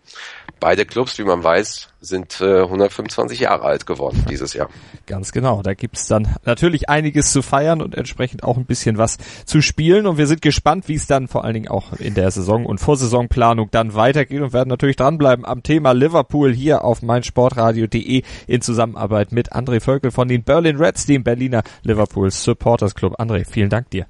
beide 0.60 0.86
Clubs, 0.86 1.18
wie 1.18 1.24
man 1.24 1.44
weiß, 1.44 1.90
sind 2.02 2.42
äh, 2.42 2.62
125 2.62 3.40
Jahre 3.40 3.64
alt 3.64 3.86
geworden 3.86 4.26
dieses 4.30 4.54
Jahr. 4.54 4.70
Ganz 5.06 5.32
genau. 5.32 5.62
Da 5.62 5.74
gibt's 5.74 6.08
dann 6.08 6.36
natürlich 6.46 6.90
einiges 6.90 7.32
zu 7.32 7.42
feiern 7.42 7.82
und 7.82 7.96
entsprechend 7.96 8.44
auch 8.44 8.58
ein 8.58 8.66
bisschen 8.66 8.98
was 8.98 9.18
zu 9.46 9.62
spielen. 9.62 10.06
Und 10.08 10.18
wir 10.18 10.28
sind 10.28 10.42
gespannt, 10.42 10.88
wie 10.88 10.96
es 10.96 11.08
dann 11.08 11.28
vor 11.28 11.44
allen 11.44 11.54
Dingen 11.54 11.68
auch 11.68 11.94
in 11.94 12.14
der 12.14 12.32
Saison- 12.32 12.66
und 12.66 12.80
Vorsaisonplanung 12.80 13.70
dann 13.72 13.94
weitergeht 13.94 14.42
und 14.42 14.54
werden 14.54 14.70
natürlich 14.70 14.96
dranbleiben 14.96 15.46
am 15.46 15.64
Thema 15.64 15.94
Liverpool 15.94 16.53
hier 16.53 16.84
auf 16.84 17.01
meinsportradio.de 17.01 18.24
in 18.48 18.62
Zusammenarbeit 18.62 19.31
mit 19.31 19.53
André 19.53 19.79
Völkel 19.79 20.12
von 20.12 20.27
den 20.27 20.44
Berlin 20.44 20.77
Reds, 20.77 21.05
dem 21.05 21.24
Berliner 21.24 21.64
Liverpool 21.84 22.31
Supporters 22.31 22.96
Club. 22.96 23.20
André, 23.20 23.46
vielen 23.50 23.70
Dank 23.70 23.90
dir. 23.90 24.05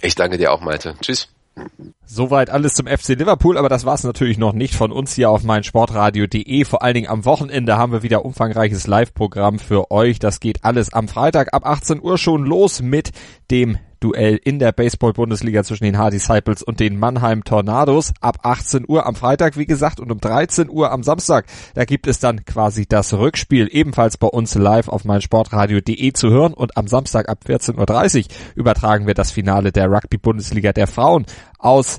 Ich 0.00 0.14
danke 0.14 0.38
dir 0.38 0.52
auch, 0.52 0.60
Malte. 0.60 0.94
Tschüss. 1.00 1.33
Soweit 2.06 2.50
alles 2.50 2.74
zum 2.74 2.86
FC 2.86 3.10
Liverpool, 3.10 3.58
aber 3.58 3.68
das 3.68 3.84
war 3.84 3.94
es 3.94 4.04
natürlich 4.04 4.38
noch 4.38 4.52
nicht 4.52 4.74
von 4.74 4.92
uns 4.92 5.14
hier 5.14 5.30
auf 5.30 5.42
meinsportradio.de. 5.42 6.64
Vor 6.64 6.82
allen 6.82 6.94
Dingen 6.94 7.08
am 7.08 7.24
Wochenende 7.24 7.76
haben 7.76 7.92
wir 7.92 8.02
wieder 8.02 8.24
umfangreiches 8.24 8.86
Live-Programm 8.86 9.58
für 9.58 9.90
euch. 9.90 10.18
Das 10.18 10.40
geht 10.40 10.64
alles 10.64 10.92
am 10.92 11.08
Freitag 11.08 11.54
ab 11.54 11.66
18 11.66 12.02
Uhr 12.02 12.18
schon 12.18 12.44
los 12.44 12.82
mit 12.82 13.12
dem 13.50 13.78
Duell 14.04 14.38
in 14.44 14.58
der 14.58 14.72
Baseball-Bundesliga 14.72 15.64
zwischen 15.64 15.84
den 15.84 15.96
Hard 15.96 16.12
Disciples 16.12 16.62
und 16.62 16.78
den 16.78 16.98
Mannheim 16.98 17.42
Tornados 17.42 18.12
ab 18.20 18.40
18 18.42 18.84
Uhr 18.86 19.06
am 19.06 19.14
Freitag, 19.14 19.56
wie 19.56 19.64
gesagt, 19.64 19.98
und 19.98 20.12
um 20.12 20.20
13 20.20 20.68
Uhr 20.68 20.92
am 20.92 21.02
Samstag. 21.02 21.46
Da 21.72 21.86
gibt 21.86 22.06
es 22.06 22.20
dann 22.20 22.44
quasi 22.44 22.84
das 22.86 23.14
Rückspiel 23.14 23.66
ebenfalls 23.72 24.18
bei 24.18 24.26
uns 24.26 24.56
live 24.56 24.88
auf 24.88 25.06
meinsportradio.de 25.06 26.12
zu 26.12 26.28
hören. 26.28 26.52
Und 26.52 26.76
am 26.76 26.86
Samstag 26.86 27.30
ab 27.30 27.38
14.30 27.48 28.18
Uhr 28.18 28.24
übertragen 28.56 29.06
wir 29.06 29.14
das 29.14 29.30
Finale 29.30 29.72
der 29.72 29.90
Rugby-Bundesliga 29.90 30.74
der 30.74 30.86
Frauen 30.86 31.24
aus 31.58 31.98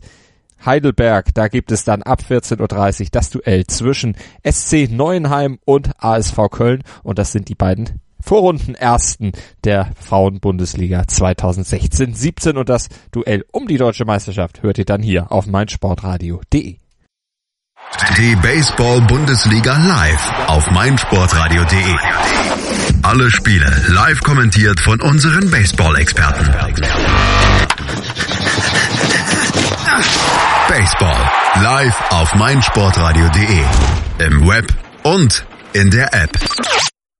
Heidelberg, 0.63 1.33
da 1.33 1.47
gibt 1.47 1.71
es 1.71 1.83
dann 1.85 2.03
ab 2.03 2.21
14.30 2.27 3.01
Uhr 3.01 3.07
das 3.11 3.29
Duell 3.31 3.65
zwischen 3.67 4.15
SC 4.47 4.89
Neuenheim 4.91 5.59
und 5.65 5.91
ASV 5.97 6.37
Köln. 6.51 6.83
Und 7.03 7.19
das 7.19 7.31
sind 7.31 7.49
die 7.49 7.55
beiden 7.55 7.99
Vorrundenersten 8.25 9.33
der 9.63 9.91
Frauenbundesliga 9.99 11.01
2016-17 11.01 12.57
und 12.57 12.69
das 12.69 12.89
Duell 13.11 13.45
um 13.51 13.67
die 13.67 13.77
deutsche 13.77 14.05
Meisterschaft 14.05 14.63
hört 14.63 14.79
ihr 14.79 14.85
dann 14.85 15.03
hier 15.03 15.31
auf 15.31 15.45
meinsportradio.de. 15.45 16.77
Die 18.17 18.35
Baseball-Bundesliga 18.37 19.77
live 19.77 20.31
auf 20.47 20.69
meinsportradio.de. 20.71 21.95
Alle 23.03 23.29
Spiele 23.29 23.71
live 23.89 24.19
kommentiert 24.21 24.79
von 24.79 24.99
unseren 25.01 25.51
Baseball-Experten. 25.51 26.51
Baseball 30.67 31.31
live 31.61 32.11
auf 32.11 32.33
meinsportradio.de. 32.33 33.63
Im 34.17 34.47
Web 34.47 34.73
und 35.03 35.45
in 35.73 35.91
der 35.91 36.13
App. 36.13 36.31